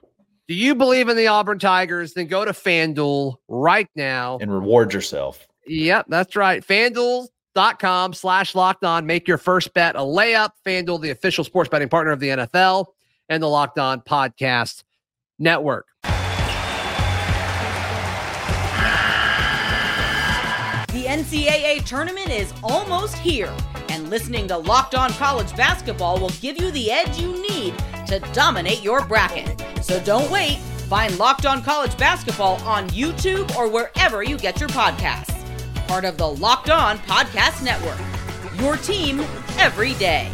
Do 0.47 0.55
you 0.55 0.73
believe 0.73 1.09
in 1.09 1.17
the 1.17 1.27
Auburn 1.27 1.59
Tigers? 1.59 2.13
Then 2.13 2.25
go 2.25 2.43
to 2.43 2.53
FanDuel 2.53 3.35
right 3.47 3.89
now. 3.95 4.39
and 4.41 4.51
reward 4.51 4.93
yourself. 4.93 5.47
Yep, 5.67 6.05
that's 6.09 6.35
right. 6.35 6.65
FanDuel.com 6.65 8.13
slash 8.13 8.55
locked 8.55 8.83
on. 8.83 9.05
Make 9.05 9.27
your 9.27 9.37
first 9.37 9.73
bet 9.73 9.95
a 9.95 9.99
layup. 9.99 10.51
FanDuel, 10.65 11.01
the 11.01 11.11
official 11.11 11.43
sports 11.43 11.69
betting 11.69 11.89
partner 11.89 12.11
of 12.11 12.19
the 12.19 12.29
NFL 12.29 12.87
and 13.29 13.43
the 13.43 13.47
Locked 13.47 13.79
On 13.79 14.01
Podcast 14.01 14.83
Network. 15.39 15.85
The 20.93 21.03
NCAA 21.03 21.85
tournament 21.85 22.31
is 22.31 22.53
almost 22.63 23.17
here, 23.17 23.53
and 23.89 24.09
listening 24.09 24.47
to 24.47 24.57
Locked 24.57 24.95
On 24.95 25.11
College 25.11 25.55
Basketball 25.55 26.19
will 26.19 26.31
give 26.41 26.59
you 26.59 26.71
the 26.71 26.91
edge 26.91 27.19
you 27.19 27.39
need 27.41 27.77
to 28.07 28.19
dominate 28.33 28.81
your 28.81 29.05
bracket. 29.05 29.61
So 29.83 30.01
don't 30.03 30.31
wait. 30.31 30.57
Find 30.87 31.17
Locked 31.19 31.45
On 31.45 31.61
College 31.61 31.95
Basketball 31.97 32.55
on 32.63 32.89
YouTube 32.89 33.55
or 33.55 33.69
wherever 33.69 34.23
you 34.23 34.37
get 34.37 34.59
your 34.59 34.69
podcasts. 34.69 35.36
Part 35.87 36.05
of 36.05 36.17
the 36.17 36.27
Locked 36.27 36.69
On 36.69 36.97
Podcast 36.99 37.63
Network. 37.63 37.97
Your 38.61 38.75
team 38.77 39.21
every 39.57 39.93
day. 39.95 40.29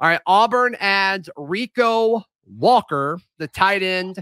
All 0.00 0.08
right, 0.08 0.20
Auburn 0.26 0.76
adds 0.80 1.28
Rico 1.36 2.24
Walker, 2.46 3.18
the 3.38 3.48
tight 3.48 3.82
end 3.82 4.18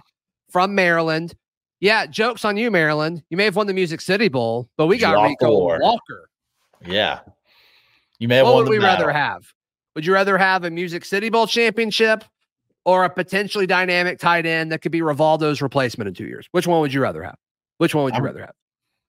from 0.51 0.75
Maryland. 0.75 1.35
Yeah, 1.81 2.07
jokes 2.07 2.45
on 2.45 2.57
you, 2.57 2.71
Maryland. 2.71 3.23
You 3.31 3.37
may 3.37 3.45
have 3.45 3.57
won 3.57 3.67
the 3.67 3.75
Music 3.75 4.01
City 4.01 4.29
Bowl, 4.29 4.69
but 4.77 4.87
we 4.87 4.99
got 4.99 5.13
Drop 5.13 5.29
Rico 5.29 5.51
war. 5.51 5.79
Walker. 5.81 6.29
Yeah. 6.87 7.21
You 8.19 8.29
may 8.29 8.37
have 8.37 8.47
What 8.47 8.55
won 8.55 8.65
would 8.65 8.67
the 8.67 8.79
we 8.79 8.85
rather 8.85 9.11
have? 9.11 9.45
Would 9.95 10.07
you 10.07 10.13
rather 10.13 10.39
have 10.39 10.65
a 10.65 10.71
Music 10.71 11.05
City 11.05 11.29
Bowl 11.29 11.47
championship 11.47 12.25
or 12.85 13.05
a 13.05 13.11
potentially 13.11 13.67
dynamic 13.67 14.19
tight 14.19 14.47
end 14.47 14.73
that 14.73 14.81
could 14.83 14.93
be 14.93 15.01
Rivaldo's 15.01 15.61
replacement 15.63 16.09
in 16.09 16.15
two 16.15 16.27
years? 16.27 16.47
Which 16.53 16.67
one 16.67 16.81
would 16.81 16.93
you 16.95 17.01
rather 17.03 17.23
have? 17.23 17.37
Which 17.79 17.95
one 17.95 18.05
would 18.05 18.15
you 18.15 18.19
I'm- 18.19 18.25
rather 18.25 18.41
have? 18.41 18.55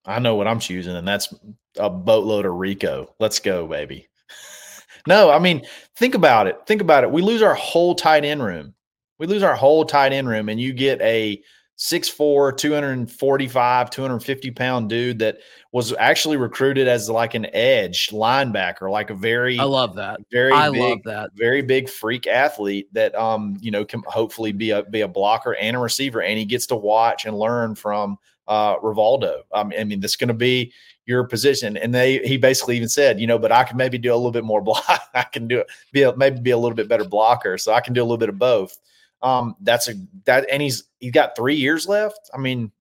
I 0.06 0.20
know 0.20 0.36
what 0.36 0.48
I'm 0.48 0.60
choosing, 0.60 0.96
and 0.96 1.08
that's 1.08 1.34
a 1.78 1.90
boatload 1.90 2.46
of 2.46 2.54
Rico. 2.54 3.14
Let's 3.20 3.40
go, 3.40 3.68
baby. 3.68 4.08
no, 5.08 5.30
I 5.30 5.40
mean, 5.40 5.66
think 5.96 6.16
about 6.16 6.48
it. 6.48 6.60
Think 6.66 6.82
about 6.82 7.04
it. 7.04 7.12
We 7.12 7.22
lose 7.22 7.42
our 7.42 7.56
whole 7.56 7.96
tight 7.96 8.26
end 8.26 8.44
room. 8.44 8.74
We 9.20 9.28
lose 9.28 9.44
our 9.44 9.56
whole 9.56 9.86
tight 9.86 10.12
end 10.12 10.28
room, 10.28 10.50
and 10.50 10.60
you 10.60 10.74
get 10.74 11.02
a 11.02 11.42
6'4, 11.80 12.56
245, 12.56 13.90
250 13.90 14.52
pound 14.52 14.90
dude 14.90 15.20
that 15.20 15.38
was 15.72 15.94
actually 15.98 16.38
recruited 16.38 16.88
as 16.88 17.10
like 17.10 17.34
an 17.34 17.48
edge 17.54 18.10
linebacker, 18.10 18.92
like 18.92 19.10
a 19.10 19.16
very, 19.16 19.58
I 19.58 19.64
love 19.64 19.96
that. 19.96 20.20
very 20.32 20.54
I 20.54 20.70
big, 20.70 20.80
love 20.82 21.00
that. 21.06 21.32
very 21.34 21.62
big 21.62 21.90
freak 21.90 22.28
athlete 22.28 22.94
that 22.94 23.16
um 23.16 23.58
you 23.60 23.72
know 23.72 23.84
can 23.84 24.04
hopefully 24.06 24.52
be 24.52 24.70
a 24.70 24.84
be 24.84 25.02
a 25.02 25.08
blocker 25.08 25.56
and 25.56 25.76
a 25.76 25.80
receiver 25.80 26.22
and 26.22 26.38
he 26.38 26.46
gets 26.46 26.68
to 26.68 26.76
watch 26.76 27.26
and 27.26 27.38
learn 27.38 27.74
from 27.74 28.18
uh 28.48 28.78
Rivaldo. 28.80 29.42
Um, 29.54 29.72
I 29.78 29.84
mean 29.84 30.00
that's 30.00 30.16
going 30.16 30.28
to 30.30 30.34
be 30.34 30.72
your 31.06 31.24
position 31.26 31.76
and 31.78 31.94
they 31.94 32.20
he 32.20 32.38
basically 32.38 32.78
even 32.78 32.88
said 32.90 33.20
you 33.20 33.28
know 33.28 33.38
but 33.38 33.52
I 33.52 33.64
can 33.66 33.76
maybe 33.78 33.98
do 33.98 34.14
a 34.14 34.16
little 34.16 34.32
bit 34.32 34.44
more 34.46 34.62
block 34.62 34.86
I 35.14 35.24
can 35.24 35.48
do 35.48 35.60
it 35.60 35.68
be 35.92 36.04
a, 36.04 36.16
maybe 36.16 36.40
be 36.40 36.52
a 36.52 36.58
little 36.58 36.76
bit 36.76 36.88
better 36.88 37.04
blocker 37.04 37.58
so 37.58 37.74
I 37.74 37.82
can 37.82 37.94
do 37.94 38.02
a 38.02 38.06
little 38.06 38.18
bit 38.18 38.30
of 38.30 38.40
both. 38.40 38.78
Um 39.22 39.56
that's 39.62 39.88
a 39.90 39.94
that 40.26 40.46
and 40.52 40.62
he's 40.62 40.84
he's 41.00 41.12
got 41.12 41.36
3 41.36 41.56
years 41.56 41.88
left. 41.88 42.30
I 42.34 42.38
mean 42.38 42.72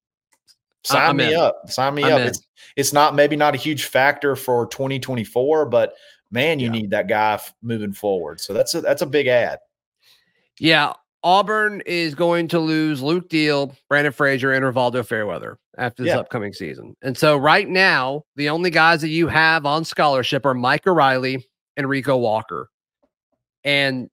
sign 0.85 1.11
I'm 1.11 1.16
me 1.16 1.33
in. 1.35 1.38
up. 1.40 1.68
Sign 1.70 1.94
me 1.94 2.05
I'm 2.05 2.12
up. 2.12 2.20
in. 2.22 2.27
It's 2.29 2.40
it's 2.77 2.92
not 2.92 3.14
maybe 3.14 3.37
not 3.37 3.55
a 3.55 3.59
huge 3.59 3.85
factor 3.85 4.35
for 4.37 4.66
2024 4.68 5.66
but 5.66 5.94
man, 6.31 6.59
you 6.59 6.66
Yeah. 6.66 6.72
need 6.72 6.90
that 6.90 7.09
guy 7.09 7.35
f- 7.35 7.53
moving 7.61 7.92
forward. 7.92 8.40
So 8.40 8.53
that's 8.55 8.75
a 8.75 8.81
that's 8.81 9.03
a 9.03 9.07
big 9.07 9.27
ad. 9.27 9.59
Yeah, 10.59 10.92
Auburn 11.25 11.83
is 11.87 12.15
going 12.15 12.49
to 12.49 12.59
lose 12.59 13.01
Luke 13.01 13.29
Deal, 13.29 13.75
Brandon 13.89 14.13
Frazier, 14.13 14.53
and 14.53 14.65
Rivaldo 14.65 15.07
Fairweather 15.07 15.59
after 15.79 16.03
this 16.03 16.11
Yeah. 16.11 16.19
upcoming 16.19 16.53
season. 16.53 16.97
And 17.03 17.17
so 17.17 17.37
right 17.37 17.69
now, 17.69 18.23
the 18.37 18.49
only 18.49 18.71
guys 18.71 19.01
that 19.03 19.09
you 19.11 19.29
have 19.29 19.65
on 19.65 19.85
scholarship 19.85 20.45
are 20.45 20.55
Mike 20.55 20.87
O'Reilly 20.87 21.47
and 21.77 21.89
Rico 21.89 22.17
Walker. 22.17 22.69
And 23.65 24.09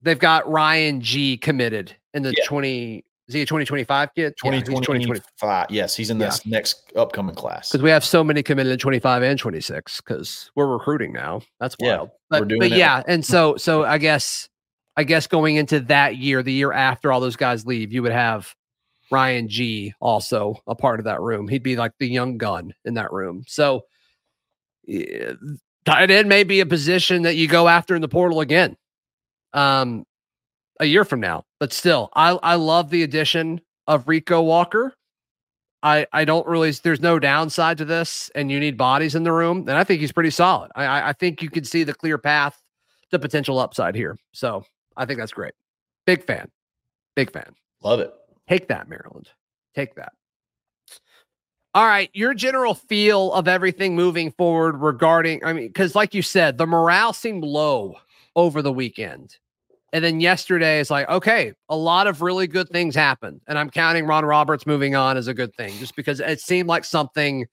they've 0.00 0.18
got 0.18 0.50
Ryan 0.50 1.00
Ghea 1.02 1.40
committed 1.40 1.94
in 2.14 2.22
the 2.22 2.34
Yeah. 2.36 2.44
20 2.46 3.04
is 3.28 3.34
he 3.34 3.42
a 3.42 3.46
2025 3.46 4.10
kid? 4.14 4.34
Yeah, 4.44 4.60
2025. 4.60 5.66
yes, 5.70 5.94
he's 5.94 6.10
in 6.10 6.18
this 6.18 6.44
next 6.44 6.92
upcoming 6.96 7.34
class. 7.36 7.70
because 7.70 7.82
we 7.82 7.88
have 7.88 8.04
so 8.04 8.22
many 8.24 8.42
committed 8.42 8.72
in 8.72 8.78
25 8.78 9.22
and 9.22 9.38
26 9.38 10.00
because 10.00 10.50
we're 10.56 10.66
recruiting 10.66 11.12
now. 11.12 11.40
That's 11.60 11.76
Yeah, 11.78 11.98
wild. 11.98 12.10
but, 12.28 12.40
we're 12.40 12.46
doing 12.46 12.60
but 12.60 12.72
it. 12.72 12.78
yeah, 12.78 13.02
and 13.06 13.24
so 13.24 13.56
so 13.56 13.84
I 13.84 13.98
guess 13.98 14.48
I 14.96 15.04
guess 15.04 15.26
going 15.26 15.56
into 15.56 15.80
that 15.80 16.16
year, 16.16 16.42
the 16.42 16.52
year 16.52 16.72
after 16.72 17.12
all 17.12 17.20
those 17.20 17.36
guys 17.36 17.66
leave, 17.66 17.92
you 17.92 18.02
would 18.02 18.12
have 18.12 18.54
Ryan 19.10 19.48
Ghea 19.48 19.92
also 20.00 20.56
a 20.66 20.74
part 20.74 21.00
of 21.00 21.04
that 21.04 21.20
room. 21.20 21.48
He'd 21.48 21.62
be 21.62 21.76
like 21.76 21.92
the 21.98 22.08
young 22.08 22.38
gun 22.38 22.74
in 22.84 22.94
that 22.94 23.12
room. 23.12 23.44
So 23.46 23.82
yeah, 24.84 25.32
tight 25.84 26.10
end 26.10 26.28
may 26.28 26.44
be 26.44 26.60
a 26.60 26.66
position 26.66 27.22
that 27.22 27.36
you 27.36 27.48
go 27.48 27.68
after 27.68 27.94
in 27.94 28.02
the 28.02 28.08
portal 28.08 28.40
again. 28.40 28.76
Um 29.52 30.06
a 30.80 30.84
year 30.84 31.04
from 31.04 31.20
now. 31.20 31.44
But 31.60 31.72
still, 31.72 32.10
I 32.14 32.30
I 32.42 32.54
love 32.56 32.90
the 32.90 33.02
addition 33.02 33.60
of 33.86 34.08
Rico 34.08 34.42
Walker. 34.42 34.94
I 35.82 36.06
I 36.12 36.24
don't 36.24 36.46
really 36.46 36.70
there's 36.72 37.00
no 37.00 37.18
downside 37.18 37.78
to 37.78 37.84
this, 37.84 38.30
and 38.34 38.50
you 38.50 38.60
need 38.60 38.76
bodies 38.76 39.14
in 39.14 39.22
the 39.22 39.32
room, 39.32 39.68
and 39.68 39.72
I 39.72 39.84
think 39.84 40.00
he's 40.00 40.12
pretty 40.12 40.30
solid. 40.30 40.70
I 40.74 41.10
I, 41.10 41.12
think 41.12 41.42
you 41.42 41.50
can 41.50 41.64
see 41.64 41.84
the 41.84 41.94
clear 41.94 42.18
path 42.18 42.60
to 43.10 43.18
potential 43.18 43.58
upside 43.58 43.94
here. 43.94 44.18
So 44.32 44.64
I 44.96 45.04
think 45.04 45.18
that's 45.18 45.32
great. 45.32 45.54
Big 46.06 46.24
fan. 46.24 46.48
Big 47.16 47.30
fan. 47.32 47.54
Love 47.82 48.00
it. 48.00 48.12
Take 48.48 48.68
that, 48.68 48.88
Maryland. 48.88 49.28
Take 49.74 49.94
that. 49.96 50.12
All 51.74 51.86
right, 51.86 52.10
your 52.12 52.34
general 52.34 52.74
feel 52.74 53.32
of 53.32 53.48
everything 53.48 53.96
moving 53.96 54.30
forward 54.32 54.76
regarding, 54.76 55.42
I 55.42 55.54
mean, 55.54 55.68
because 55.68 55.94
like 55.94 56.12
you 56.12 56.20
said, 56.20 56.58
the 56.58 56.66
morale 56.66 57.14
seemed 57.14 57.44
low 57.44 57.94
over 58.36 58.60
the 58.60 58.72
weekend. 58.72 59.38
And 59.94 60.04
then 60.04 60.20
yesterday 60.20 60.80
is 60.80 60.90
like, 60.90 61.08
okay, 61.08 61.52
a 61.68 61.76
lot 61.76 62.06
of 62.06 62.20
really 62.20 62.46
good 62.46 62.68
things 62.68 62.94
happened. 62.94 63.40
And 63.46 63.58
I'm 63.58 63.70
counting 63.70 64.06
Ron 64.06 64.24
Roberts 64.24 64.66
moving 64.66 64.94
on 64.94 65.16
as 65.16 65.28
a 65.28 65.34
good 65.34 65.54
thing, 65.54 65.72
just 65.78 65.96
because 65.96 66.20
it 66.20 66.40
seemed 66.40 66.68
like 66.68 66.84
something 66.84 67.46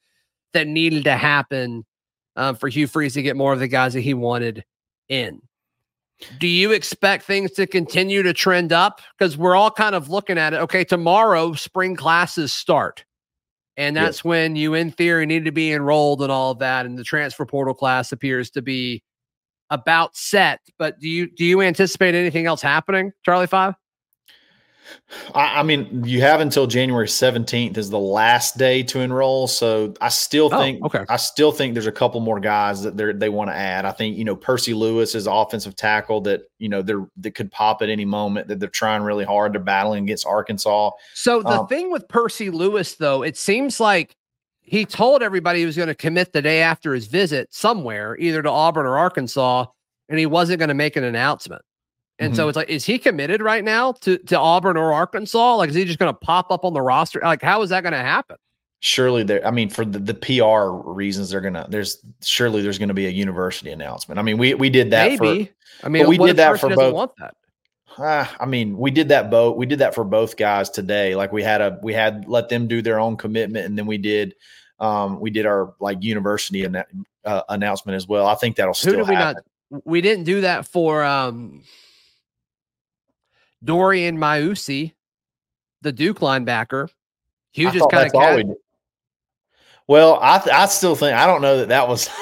that 0.53 0.67
needed 0.67 1.05
to 1.05 1.15
happen 1.15 1.85
um, 2.35 2.55
for 2.55 2.67
Hugh 2.67 2.87
Freeze 2.87 3.13
to 3.13 3.21
get 3.21 3.35
more 3.35 3.53
of 3.53 3.59
the 3.59 3.67
guys 3.67 3.93
that 3.93 4.01
he 4.01 4.13
wanted 4.13 4.63
in. 5.07 5.41
Do 6.39 6.47
you 6.47 6.71
expect 6.71 7.23
things 7.23 7.51
to 7.51 7.65
continue 7.65 8.23
to 8.23 8.33
trend 8.33 8.73
up? 8.73 9.01
Because 9.17 9.37
we're 9.37 9.55
all 9.55 9.71
kind 9.71 9.95
of 9.95 10.09
looking 10.09 10.37
at 10.37 10.53
it. 10.53 10.57
Okay, 10.57 10.83
tomorrow 10.83 11.53
spring 11.53 11.95
classes 11.95 12.53
start. 12.53 13.05
And 13.77 13.95
that's 13.95 14.25
when 14.25 14.57
you, 14.57 14.73
in 14.73 14.91
theory, 14.91 15.25
need 15.25 15.45
to 15.45 15.53
be 15.53 15.71
enrolled 15.71 16.21
and 16.21 16.29
all 16.29 16.51
of 16.51 16.59
that. 16.59 16.85
And 16.85 16.97
the 16.97 17.03
transfer 17.03 17.45
portal 17.45 17.73
class 17.73 18.11
appears 18.11 18.49
to 18.51 18.61
be 18.61 19.01
about 19.69 20.17
set. 20.17 20.59
But 20.77 20.99
do 20.99 21.07
you 21.07 21.29
do 21.31 21.45
you 21.45 21.61
anticipate 21.61 22.13
anything 22.13 22.45
else 22.45 22.61
happening, 22.61 23.13
Charlie 23.23 23.47
Five? 23.47 23.75
I, 25.33 25.59
I 25.59 25.63
mean, 25.63 26.03
you 26.05 26.21
have 26.21 26.39
until 26.39 26.67
January 26.67 27.07
17th 27.07 27.77
is 27.77 27.89
the 27.89 27.99
last 27.99 28.57
day 28.57 28.83
to 28.83 28.99
enroll. 28.99 29.47
So 29.47 29.93
I 30.01 30.09
still 30.09 30.49
Oh, 30.53 30.57
think 30.59 30.83
okay. 30.85 31.03
I 31.09 31.17
still 31.17 31.51
think 31.51 31.73
there's 31.73 31.87
a 31.87 31.91
couple 31.91 32.19
more 32.21 32.39
guys 32.39 32.83
that 32.83 32.95
they 32.97 33.11
they 33.13 33.29
want 33.29 33.49
to 33.49 33.55
add. 33.55 33.85
I 33.85 33.91
think, 33.91 34.17
you 34.17 34.23
know, 34.23 34.35
Percy 34.35 34.73
Lewis 34.73 35.15
is 35.15 35.27
offensive 35.27 35.75
tackle 35.75 36.21
that, 36.21 36.41
you 36.59 36.69
know, 36.69 36.81
they're 36.81 37.07
that 37.17 37.35
could 37.35 37.51
pop 37.51 37.81
at 37.81 37.89
any 37.89 38.05
moment 38.05 38.47
that 38.47 38.59
they're 38.59 38.69
trying 38.69 39.01
really 39.03 39.25
hard. 39.25 39.53
They're 39.53 39.61
battling 39.61 40.03
against 40.03 40.25
Arkansas. 40.27 40.91
So 41.13 41.41
the 41.41 41.61
Um, 41.61 41.67
thing 41.67 41.91
with 41.91 42.07
Percy 42.07 42.49
Lewis, 42.49 42.95
though, 42.95 43.23
it 43.23 43.37
seems 43.37 43.79
like 43.79 44.15
he 44.61 44.85
told 44.85 45.23
everybody 45.23 45.59
he 45.61 45.65
was 45.65 45.75
going 45.75 45.87
to 45.87 45.95
commit 45.95 46.31
the 46.31 46.41
day 46.43 46.61
after 46.61 46.93
his 46.93 47.07
visit 47.07 47.47
somewhere, 47.51 48.15
either 48.17 48.41
to 48.43 48.49
Auburn 48.51 48.85
or 48.85 48.97
Arkansas, 48.99 49.65
and 50.09 50.19
he 50.19 50.27
wasn't 50.27 50.59
going 50.59 50.69
to 50.69 50.75
make 50.75 50.95
an 50.95 51.03
announcement. 51.03 51.61
And 52.19 52.35
so 52.35 52.49
it's 52.49 52.55
like, 52.57 52.69
is 52.69 52.85
he 52.85 52.99
committed 52.99 53.41
right 53.41 53.63
now 53.63 53.93
to, 53.93 54.17
to 54.17 54.37
Auburn 54.37 54.75
or 54.75 54.91
Arkansas? 54.91 55.55
Like, 55.55 55.69
is 55.69 55.75
he 55.75 55.85
just 55.85 55.99
going 55.99 56.13
to 56.13 56.19
pop 56.19 56.51
up 56.51 56.65
on 56.65 56.73
the 56.73 56.81
roster? 56.81 57.21
Like, 57.23 57.41
how 57.41 57.61
is 57.61 57.69
that 57.69 57.81
going 57.81 57.93
to 57.93 57.99
happen? 57.99 58.35
Surely 58.81 59.23
there, 59.23 59.45
I 59.45 59.51
mean, 59.51 59.69
for 59.69 59.85
the, 59.85 59.99
the 59.99 60.13
PR 60.13 60.89
reasons, 60.89 61.29
they're 61.29 61.41
gonna 61.41 61.67
there's 61.69 61.97
surely 62.23 62.61
there's 62.61 62.77
gonna 62.77 62.93
be 62.93 63.07
a 63.07 63.09
university 63.09 63.71
announcement. 63.71 64.17
I 64.17 64.21
mean, 64.21 64.37
we 64.37 64.53
we 64.53 64.69
did 64.69 64.91
that 64.91 65.19
Maybe. 65.19 65.51
for 65.81 65.85
I 65.85 65.89
mean, 65.89 66.07
we 66.07 66.17
did 66.17 66.37
that 66.37 66.61
for 66.61 66.73
both. 66.73 66.93
Want 66.93 67.11
that? 67.17 67.35
Ah, 67.97 68.33
I 68.39 68.45
mean, 68.45 68.77
we 68.77 68.89
did 68.89 69.09
that 69.09 69.29
both. 69.29 69.57
We 69.57 69.65
did 69.65 69.79
that 69.79 69.93
for 69.93 70.05
both 70.05 70.37
guys 70.37 70.69
today. 70.69 71.13
Like 71.13 71.33
we 71.33 71.43
had 71.43 71.59
a, 71.59 71.77
we 71.83 71.93
had 71.93 72.25
let 72.29 72.47
them 72.47 72.67
do 72.69 72.81
their 72.81 73.01
own 73.01 73.17
commitment, 73.17 73.65
and 73.65 73.77
then 73.77 73.85
we 73.85 73.97
did, 73.97 74.33
um, 74.79 75.19
we 75.19 75.29
did 75.29 75.45
our 75.45 75.73
like 75.81 76.01
university 76.01 76.63
anna- 76.63 76.85
uh, 77.25 77.41
announcement 77.49 77.97
as 77.97 78.07
well. 78.07 78.27
I 78.27 78.35
think 78.35 78.55
that'll 78.55 78.73
Who 78.73 78.79
still 78.79 78.93
did 78.93 79.09
we 79.09 79.15
happen. 79.15 79.43
not? 79.71 79.81
We 79.85 79.99
didn't 79.99 80.23
do 80.23 80.39
that 80.41 80.65
for 80.65 81.03
um 81.03 81.63
Dorian 83.63 84.17
Mausi, 84.17 84.93
the 85.81 85.91
Duke 85.91 86.19
linebacker. 86.19 86.89
He 87.51 87.65
I 87.65 87.71
just 87.71 87.89
kind 87.89 88.11
all 88.13 88.35
we 88.35 88.41
of. 88.41 88.55
Well, 89.87 90.19
I 90.21 90.41
I 90.51 90.65
still 90.67 90.95
think 90.95 91.17
I 91.17 91.25
don't 91.25 91.41
know 91.41 91.57
that 91.57 91.69
that 91.69 91.87
was. 91.87 92.09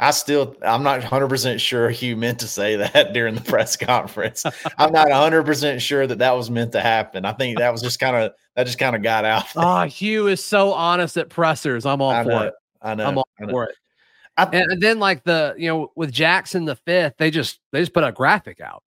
I 0.00 0.10
still 0.10 0.56
I'm 0.66 0.82
not 0.82 0.98
100 1.00 1.28
percent 1.28 1.60
sure 1.60 1.88
Hugh 1.90 2.16
meant 2.16 2.40
to 2.40 2.48
say 2.48 2.76
that 2.76 3.12
during 3.14 3.34
the 3.34 3.40
press 3.42 3.76
conference. 3.76 4.44
I'm 4.78 4.90
not 4.90 5.08
100 5.10 5.44
percent 5.44 5.80
sure 5.82 6.06
that 6.06 6.18
that 6.18 6.32
was 6.32 6.50
meant 6.50 6.72
to 6.72 6.80
happen. 6.80 7.24
I 7.24 7.32
think 7.32 7.58
that 7.58 7.70
was 7.70 7.82
just 7.82 8.00
kind 8.00 8.16
of 8.16 8.32
that 8.56 8.64
just 8.64 8.78
kind 8.78 8.96
of 8.96 9.02
got 9.02 9.24
out. 9.24 9.44
Oh, 9.54 9.82
Hugh 9.82 10.26
is 10.28 10.42
so 10.42 10.72
honest 10.72 11.16
at 11.18 11.28
pressers. 11.28 11.86
I'm 11.86 12.00
all 12.00 12.10
I 12.10 12.24
for 12.24 12.30
know. 12.30 12.42
it. 12.42 12.54
I 12.80 12.94
know. 12.94 13.06
I'm 13.06 13.18
all 13.18 13.28
know. 13.38 13.48
for 13.48 13.64
it. 13.64 13.76
I- 14.36 14.44
And, 14.44 14.72
and 14.72 14.80
then 14.82 14.98
like 14.98 15.22
the 15.24 15.54
you 15.58 15.68
know 15.68 15.92
with 15.94 16.10
Jackson 16.10 16.64
the 16.64 16.76
fifth, 16.76 17.14
they 17.18 17.30
just 17.30 17.60
they 17.70 17.80
just 17.80 17.92
put 17.92 18.02
a 18.02 18.10
graphic 18.12 18.60
out. 18.60 18.82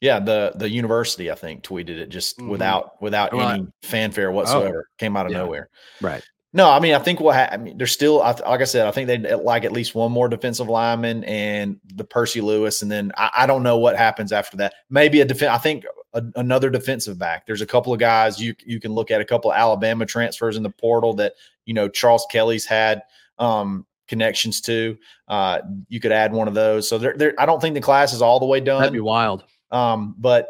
Yeah, 0.00 0.18
the 0.18 0.52
the 0.56 0.68
university 0.68 1.30
I 1.30 1.34
think 1.34 1.62
tweeted 1.62 1.90
it 1.98 2.08
just 2.08 2.38
Mhm. 2.38 2.48
without 2.48 3.00
without 3.02 3.32
Right. 3.32 3.54
any 3.60 3.66
fanfare 3.82 4.30
whatsoever. 4.32 4.88
Came 4.98 5.16
out 5.16 5.26
of 5.26 5.32
Yeah. 5.32 5.38
nowhere. 5.38 5.68
Right. 6.00 6.22
No, 6.52 6.68
I 6.68 6.80
mean 6.80 6.94
I 6.94 6.98
think 6.98 7.20
what 7.20 7.36
ha- 7.36 7.48
I 7.52 7.56
mean 7.58 7.76
there's 7.78 7.92
still 7.92 8.16
like 8.18 8.42
I 8.60 8.64
said 8.64 8.86
I 8.86 8.90
think 8.90 9.06
they 9.08 9.18
would 9.18 9.44
like 9.44 9.64
at 9.64 9.72
least 9.72 9.94
one 9.94 10.10
more 10.10 10.28
defensive 10.28 10.68
lineman 10.68 11.22
and 11.24 11.78
the 11.94 12.02
Percy 12.04 12.40
Lewis 12.40 12.82
and 12.82 12.90
then 12.90 13.12
I, 13.16 13.30
I 13.38 13.46
don't 13.46 13.62
know 13.62 13.78
what 13.78 13.96
happens 13.96 14.32
after 14.32 14.56
that. 14.56 14.74
Maybe 14.88 15.20
a 15.20 15.24
defense. 15.24 15.52
I 15.52 15.58
think 15.58 15.84
a, 16.14 16.24
another 16.34 16.70
defensive 16.70 17.18
back. 17.18 17.46
There's 17.46 17.60
a 17.62 17.66
couple 17.66 17.92
of 17.92 18.00
guys 18.00 18.40
you 18.40 18.54
you 18.64 18.80
can 18.80 18.92
look 18.92 19.10
at 19.12 19.20
a 19.20 19.24
couple 19.24 19.50
of 19.52 19.56
Alabama 19.56 20.06
transfers 20.06 20.56
in 20.56 20.62
the 20.64 20.70
portal 20.70 21.12
that 21.14 21.34
you 21.66 21.74
know 21.74 21.88
Charles 21.88 22.26
Kelly's 22.32 22.64
had 22.66 23.02
um, 23.38 23.86
connections 24.08 24.60
to. 24.62 24.96
Uh, 25.28 25.60
you 25.88 26.00
could 26.00 26.10
add 26.10 26.32
one 26.32 26.48
of 26.48 26.54
those. 26.54 26.88
So 26.88 26.98
there, 26.98 27.14
there 27.16 27.34
I 27.38 27.46
don't 27.46 27.60
think 27.60 27.74
the 27.74 27.80
class 27.80 28.12
is 28.12 28.22
all 28.22 28.40
the 28.40 28.46
way 28.46 28.58
done. 28.60 28.80
That'd 28.80 28.92
be 28.92 28.98
wild. 29.00 29.44
Um, 29.70 30.14
but 30.18 30.48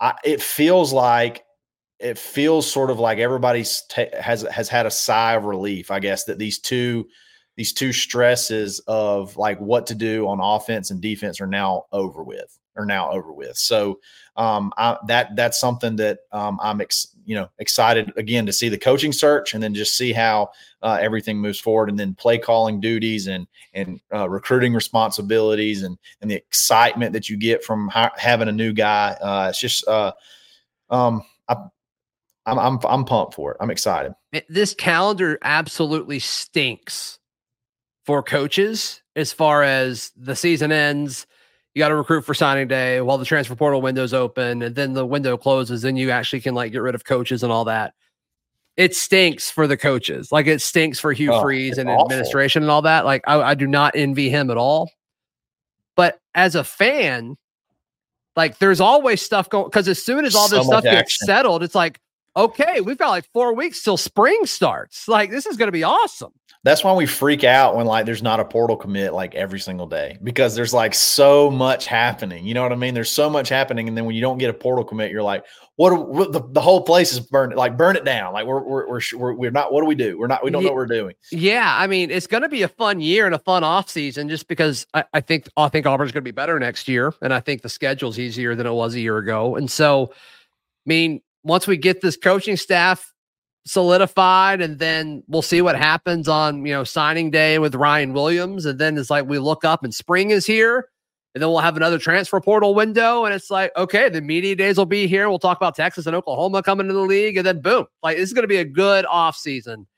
I, 0.00 0.14
it 0.24 0.42
feels 0.42 0.92
like 0.92 1.44
it 1.98 2.18
feels 2.18 2.70
sort 2.70 2.90
of 2.90 2.98
like 2.98 3.18
everybody's 3.18 3.82
ta- 3.88 4.20
has 4.20 4.42
has 4.42 4.68
had 4.68 4.86
a 4.86 4.90
sigh 4.90 5.34
of 5.34 5.44
relief, 5.44 5.90
I 5.90 6.00
guess, 6.00 6.24
that 6.24 6.38
these 6.38 6.58
two 6.58 7.06
these 7.56 7.72
two 7.72 7.92
stresses 7.92 8.80
of 8.86 9.36
like 9.36 9.58
what 9.60 9.86
to 9.86 9.94
do 9.94 10.26
on 10.26 10.40
offense 10.40 10.90
and 10.90 11.00
defense 11.00 11.40
are 11.40 11.46
now 11.46 11.84
over 11.92 12.22
with. 12.22 12.58
Are 12.76 12.84
now 12.84 13.12
over 13.12 13.32
with. 13.32 13.56
So 13.56 14.00
um, 14.36 14.72
I, 14.76 14.96
that 15.06 15.36
that's 15.36 15.60
something 15.60 15.94
that 15.96 16.18
um, 16.32 16.58
I'm 16.60 16.80
ex, 16.80 17.13
you 17.24 17.34
know 17.34 17.48
excited 17.58 18.12
again 18.16 18.46
to 18.46 18.52
see 18.52 18.68
the 18.68 18.78
coaching 18.78 19.12
search 19.12 19.54
and 19.54 19.62
then 19.62 19.74
just 19.74 19.96
see 19.96 20.12
how 20.12 20.50
uh, 20.82 20.98
everything 21.00 21.38
moves 21.38 21.58
forward 21.58 21.88
and 21.88 21.98
then 21.98 22.14
play 22.14 22.38
calling 22.38 22.80
duties 22.80 23.26
and 23.26 23.46
and 23.72 24.00
uh, 24.12 24.28
recruiting 24.28 24.74
responsibilities 24.74 25.82
and 25.82 25.98
and 26.20 26.30
the 26.30 26.34
excitement 26.34 27.12
that 27.12 27.28
you 27.28 27.36
get 27.36 27.64
from 27.64 27.88
ha- 27.88 28.12
having 28.16 28.48
a 28.48 28.52
new 28.52 28.72
guy. 28.72 29.16
Uh, 29.20 29.46
it's 29.50 29.60
just 29.60 29.86
uh, 29.88 30.12
um, 30.90 31.22
I, 31.48 31.56
I'm 32.46 32.58
I'm 32.58 32.78
I'm 32.84 33.04
pumped 33.04 33.34
for 33.34 33.52
it. 33.52 33.56
I'm 33.60 33.70
excited. 33.70 34.14
This 34.48 34.74
calendar 34.74 35.38
absolutely 35.42 36.18
stinks 36.18 37.18
for 38.04 38.22
coaches 38.22 39.02
as 39.16 39.32
far 39.32 39.62
as 39.62 40.12
the 40.16 40.36
season 40.36 40.72
ends. 40.72 41.26
You 41.74 41.80
got 41.80 41.88
to 41.88 41.96
recruit 41.96 42.22
for 42.22 42.34
signing 42.34 42.68
day 42.68 43.00
while 43.00 43.18
the 43.18 43.24
transfer 43.24 43.56
portal 43.56 43.82
window's 43.82 44.14
open, 44.14 44.62
and 44.62 44.74
then 44.74 44.92
the 44.92 45.04
window 45.04 45.36
closes. 45.36 45.82
Then 45.82 45.96
you 45.96 46.10
actually 46.10 46.40
can 46.40 46.54
like 46.54 46.70
get 46.72 46.82
rid 46.82 46.94
of 46.94 47.04
coaches 47.04 47.42
and 47.42 47.50
all 47.52 47.64
that. 47.64 47.94
It 48.76 48.94
stinks 48.94 49.50
for 49.50 49.66
the 49.66 49.76
coaches. 49.76 50.30
Like 50.32 50.46
it 50.46 50.60
stinks 50.62 50.98
for 51.00 51.12
Hugh 51.12 51.32
Oh, 51.32 51.42
Freeze 51.42 51.78
and 51.78 51.88
awful. 51.88 52.06
administration 52.06 52.62
and 52.62 52.70
all 52.70 52.82
that. 52.82 53.04
Like 53.04 53.22
I, 53.26 53.40
I 53.40 53.54
do 53.54 53.66
not 53.66 53.94
envy 53.96 54.30
him 54.30 54.50
at 54.50 54.56
all. 54.56 54.90
But 55.96 56.18
as 56.34 56.54
a 56.54 56.64
fan, 56.64 57.36
like 58.36 58.58
there's 58.58 58.80
always 58.80 59.22
stuff 59.22 59.48
going 59.48 59.66
because 59.66 59.86
as 59.88 60.02
soon 60.04 60.24
as 60.24 60.34
all 60.34 60.48
this 60.48 60.66
stuff 60.66 60.82
gets 60.82 61.24
settled, 61.24 61.62
it's 61.62 61.74
like, 61.76 62.00
okay, 62.36 62.80
we've 62.80 62.98
got 62.98 63.10
like 63.10 63.26
four 63.32 63.54
weeks 63.54 63.82
till 63.82 63.96
spring 63.96 64.44
starts. 64.44 65.06
Like 65.08 65.30
this 65.30 65.46
is 65.46 65.56
going 65.56 65.68
to 65.68 65.72
be 65.72 65.84
awesome. 65.84 66.32
That's 66.64 66.82
why 66.82 66.94
we 66.94 67.04
freak 67.04 67.44
out 67.44 67.76
when 67.76 67.84
like 67.84 68.06
there's 68.06 68.22
not 68.22 68.40
a 68.40 68.44
portal 68.44 68.74
commit 68.76 69.12
like 69.12 69.34
every 69.34 69.60
single 69.60 69.86
day 69.86 70.16
because 70.22 70.54
there's 70.54 70.72
like 70.72 70.94
so 70.94 71.50
much 71.50 71.84
happening. 71.84 72.46
You 72.46 72.54
know 72.54 72.62
what 72.62 72.72
I 72.72 72.76
mean? 72.76 72.94
There's 72.94 73.10
so 73.10 73.28
much 73.28 73.50
happening, 73.50 73.86
and 73.86 73.94
then 73.94 74.06
when 74.06 74.14
you 74.14 74.22
don't 74.22 74.38
get 74.38 74.48
a 74.48 74.54
portal 74.54 74.82
commit, 74.82 75.10
you're 75.10 75.22
like, 75.22 75.44
what? 75.76 75.92
are- 75.92 76.00
what 76.02 76.32
the, 76.32 76.40
the 76.52 76.62
whole 76.62 76.80
place 76.80 77.12
is 77.12 77.20
burned. 77.20 77.54
Like 77.54 77.76
burn 77.76 77.96
it 77.96 78.04
down. 78.06 78.32
Like 78.32 78.46
we're 78.46 78.62
we're 78.62 78.88
we're, 78.88 79.00
we're 79.14 79.34
we're 79.34 79.50
not. 79.50 79.74
What 79.74 79.82
do 79.82 79.86
we 79.86 79.94
do? 79.94 80.18
We're 80.18 80.26
not. 80.26 80.42
We 80.42 80.50
don't 80.50 80.62
know 80.62 80.70
what 80.70 80.76
we're 80.76 80.86
doing. 80.86 81.14
Yeah, 81.30 81.76
I 81.78 81.86
mean, 81.86 82.10
it's 82.10 82.26
going 82.26 82.44
to 82.44 82.48
be 82.48 82.62
a 82.62 82.68
fun 82.68 82.98
year 82.98 83.26
and 83.26 83.34
a 83.34 83.38
fun 83.38 83.62
off 83.62 83.90
season 83.90 84.30
just 84.30 84.48
because 84.48 84.86
I, 84.94 85.04
I 85.12 85.20
think 85.20 85.46
I 85.58 85.68
think 85.68 85.84
Auburn's 85.84 86.12
going 86.12 86.22
to 86.22 86.28
be 86.28 86.30
better 86.30 86.58
next 86.58 86.88
year, 86.88 87.12
and 87.20 87.34
I 87.34 87.40
think 87.40 87.60
the 87.60 87.68
schedule's 87.68 88.18
easier 88.18 88.54
than 88.54 88.66
it 88.66 88.72
was 88.72 88.94
a 88.94 89.00
year 89.00 89.18
ago. 89.18 89.56
And 89.56 89.70
so, 89.70 90.12
I 90.12 90.16
mean, 90.86 91.20
once 91.44 91.66
we 91.66 91.76
get 91.76 92.00
this 92.00 92.16
coaching 92.16 92.56
staff 92.56 93.12
solidified, 93.66 94.60
and 94.60 94.78
then 94.78 95.22
we'll 95.28 95.42
see 95.42 95.62
what 95.62 95.76
happens 95.76 96.28
on 96.28 96.64
you 96.66 96.72
know 96.72 96.84
signing 96.84 97.30
day 97.30 97.58
with 97.58 97.74
Ryan 97.74 98.12
Williams, 98.12 98.66
and 98.66 98.78
then 98.78 98.98
it's 98.98 99.10
like 99.10 99.26
we 99.26 99.38
look 99.38 99.64
up 99.64 99.84
and 99.84 99.94
spring 99.94 100.30
is 100.30 100.46
here. 100.46 100.88
And 101.34 101.42
then 101.42 101.50
we'll 101.50 101.58
have 101.58 101.76
another 101.76 101.98
transfer 101.98 102.40
portal 102.40 102.76
window, 102.76 103.24
and 103.24 103.34
it's 103.34 103.50
like, 103.50 103.72
okay, 103.76 104.08
the 104.08 104.20
media 104.20 104.54
days 104.54 104.78
will 104.78 104.86
be 104.86 105.08
here. 105.08 105.28
We'll 105.28 105.40
talk 105.40 105.56
about 105.56 105.74
Texas 105.74 106.06
and 106.06 106.14
Oklahoma 106.14 106.62
coming 106.62 106.86
to 106.86 106.92
the 106.92 107.00
league, 107.00 107.36
and 107.36 107.44
then 107.44 107.60
boom, 107.60 107.86
like 108.04 108.16
this 108.16 108.28
is 108.28 108.32
going 108.32 108.44
to 108.44 108.48
be 108.48 108.58
a 108.58 108.64
good 108.64 109.04
off 109.06 109.34
season, 109.36 109.88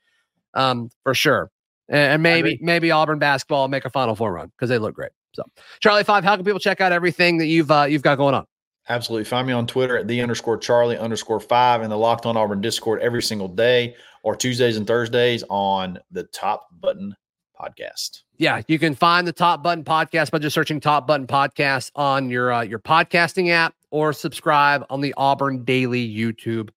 um, 0.55 0.89
for 1.03 1.13
sure. 1.13 1.51
And, 1.89 2.13
and 2.13 2.23
maybe 2.23 2.57
maybe 2.61 2.89
Auburn 2.89 3.19
basketball 3.19 3.67
make 3.67 3.85
a 3.85 3.89
Final 3.91 4.15
Four 4.15 4.33
run 4.33 4.47
because 4.47 4.69
they 4.69 4.79
look 4.79 4.95
great. 4.95 5.11
So, 5.35 5.43
Charlie 5.79 6.03
Five, 6.03 6.23
how 6.23 6.35
can 6.35 6.43
people 6.43 6.59
check 6.59 6.81
out 6.81 6.91
everything 6.91 7.37
that 7.37 7.45
you've 7.45 7.69
uh, 7.69 7.83
you've 7.83 8.01
got 8.01 8.17
going 8.17 8.33
on? 8.33 8.47
Absolutely. 8.89 9.25
Find 9.25 9.45
me 9.45 9.53
on 9.53 9.67
Twitter 9.67 9.97
at 9.97 10.07
the 10.07 10.21
underscore 10.21 10.57
Charlie 10.57 10.97
underscore 10.97 11.39
five 11.39 11.81
in 11.81 11.89
the 11.89 11.97
Locked 11.97 12.25
On 12.25 12.37
Auburn 12.37 12.61
Discord 12.61 13.01
every 13.01 13.21
single 13.21 13.49
day 13.49 13.95
or 14.23 14.35
Tuesdays 14.35 14.77
and 14.77 14.87
Thursdays 14.87 15.43
on 15.49 15.99
the 16.11 16.23
Top 16.23 16.67
Button 16.79 17.15
Podcast. 17.59 18.21
Yeah, 18.37 18.61
you 18.67 18.79
can 18.79 18.95
find 18.95 19.27
the 19.27 19.33
Top 19.33 19.61
Button 19.61 19.83
Podcast 19.83 20.31
by 20.31 20.39
just 20.39 20.53
searching 20.53 20.79
Top 20.79 21.05
Button 21.07 21.27
Podcast 21.27 21.91
on 21.95 22.29
your 22.29 22.53
uh, 22.53 22.61
your 22.61 22.79
podcasting 22.79 23.49
app 23.49 23.73
or 23.91 24.13
subscribe 24.13 24.85
on 24.89 25.01
the 25.01 25.13
Auburn 25.17 25.63
Daily 25.63 26.07
YouTube 26.07 26.69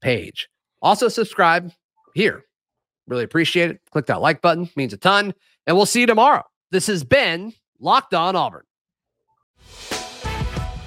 page. 0.00 0.48
Also 0.80 1.08
subscribe 1.08 1.72
here. 2.14 2.44
Really 3.06 3.24
appreciate 3.24 3.70
it. 3.70 3.80
Click 3.90 4.06
that 4.06 4.20
like 4.20 4.42
button, 4.42 4.68
means 4.76 4.92
a 4.92 4.96
ton. 4.96 5.34
And 5.66 5.76
we'll 5.76 5.86
see 5.86 6.00
you 6.00 6.06
tomorrow. 6.06 6.44
This 6.70 6.86
has 6.86 7.04
been 7.04 7.54
Locked 7.80 8.14
On 8.14 8.36
Auburn. 8.36 8.64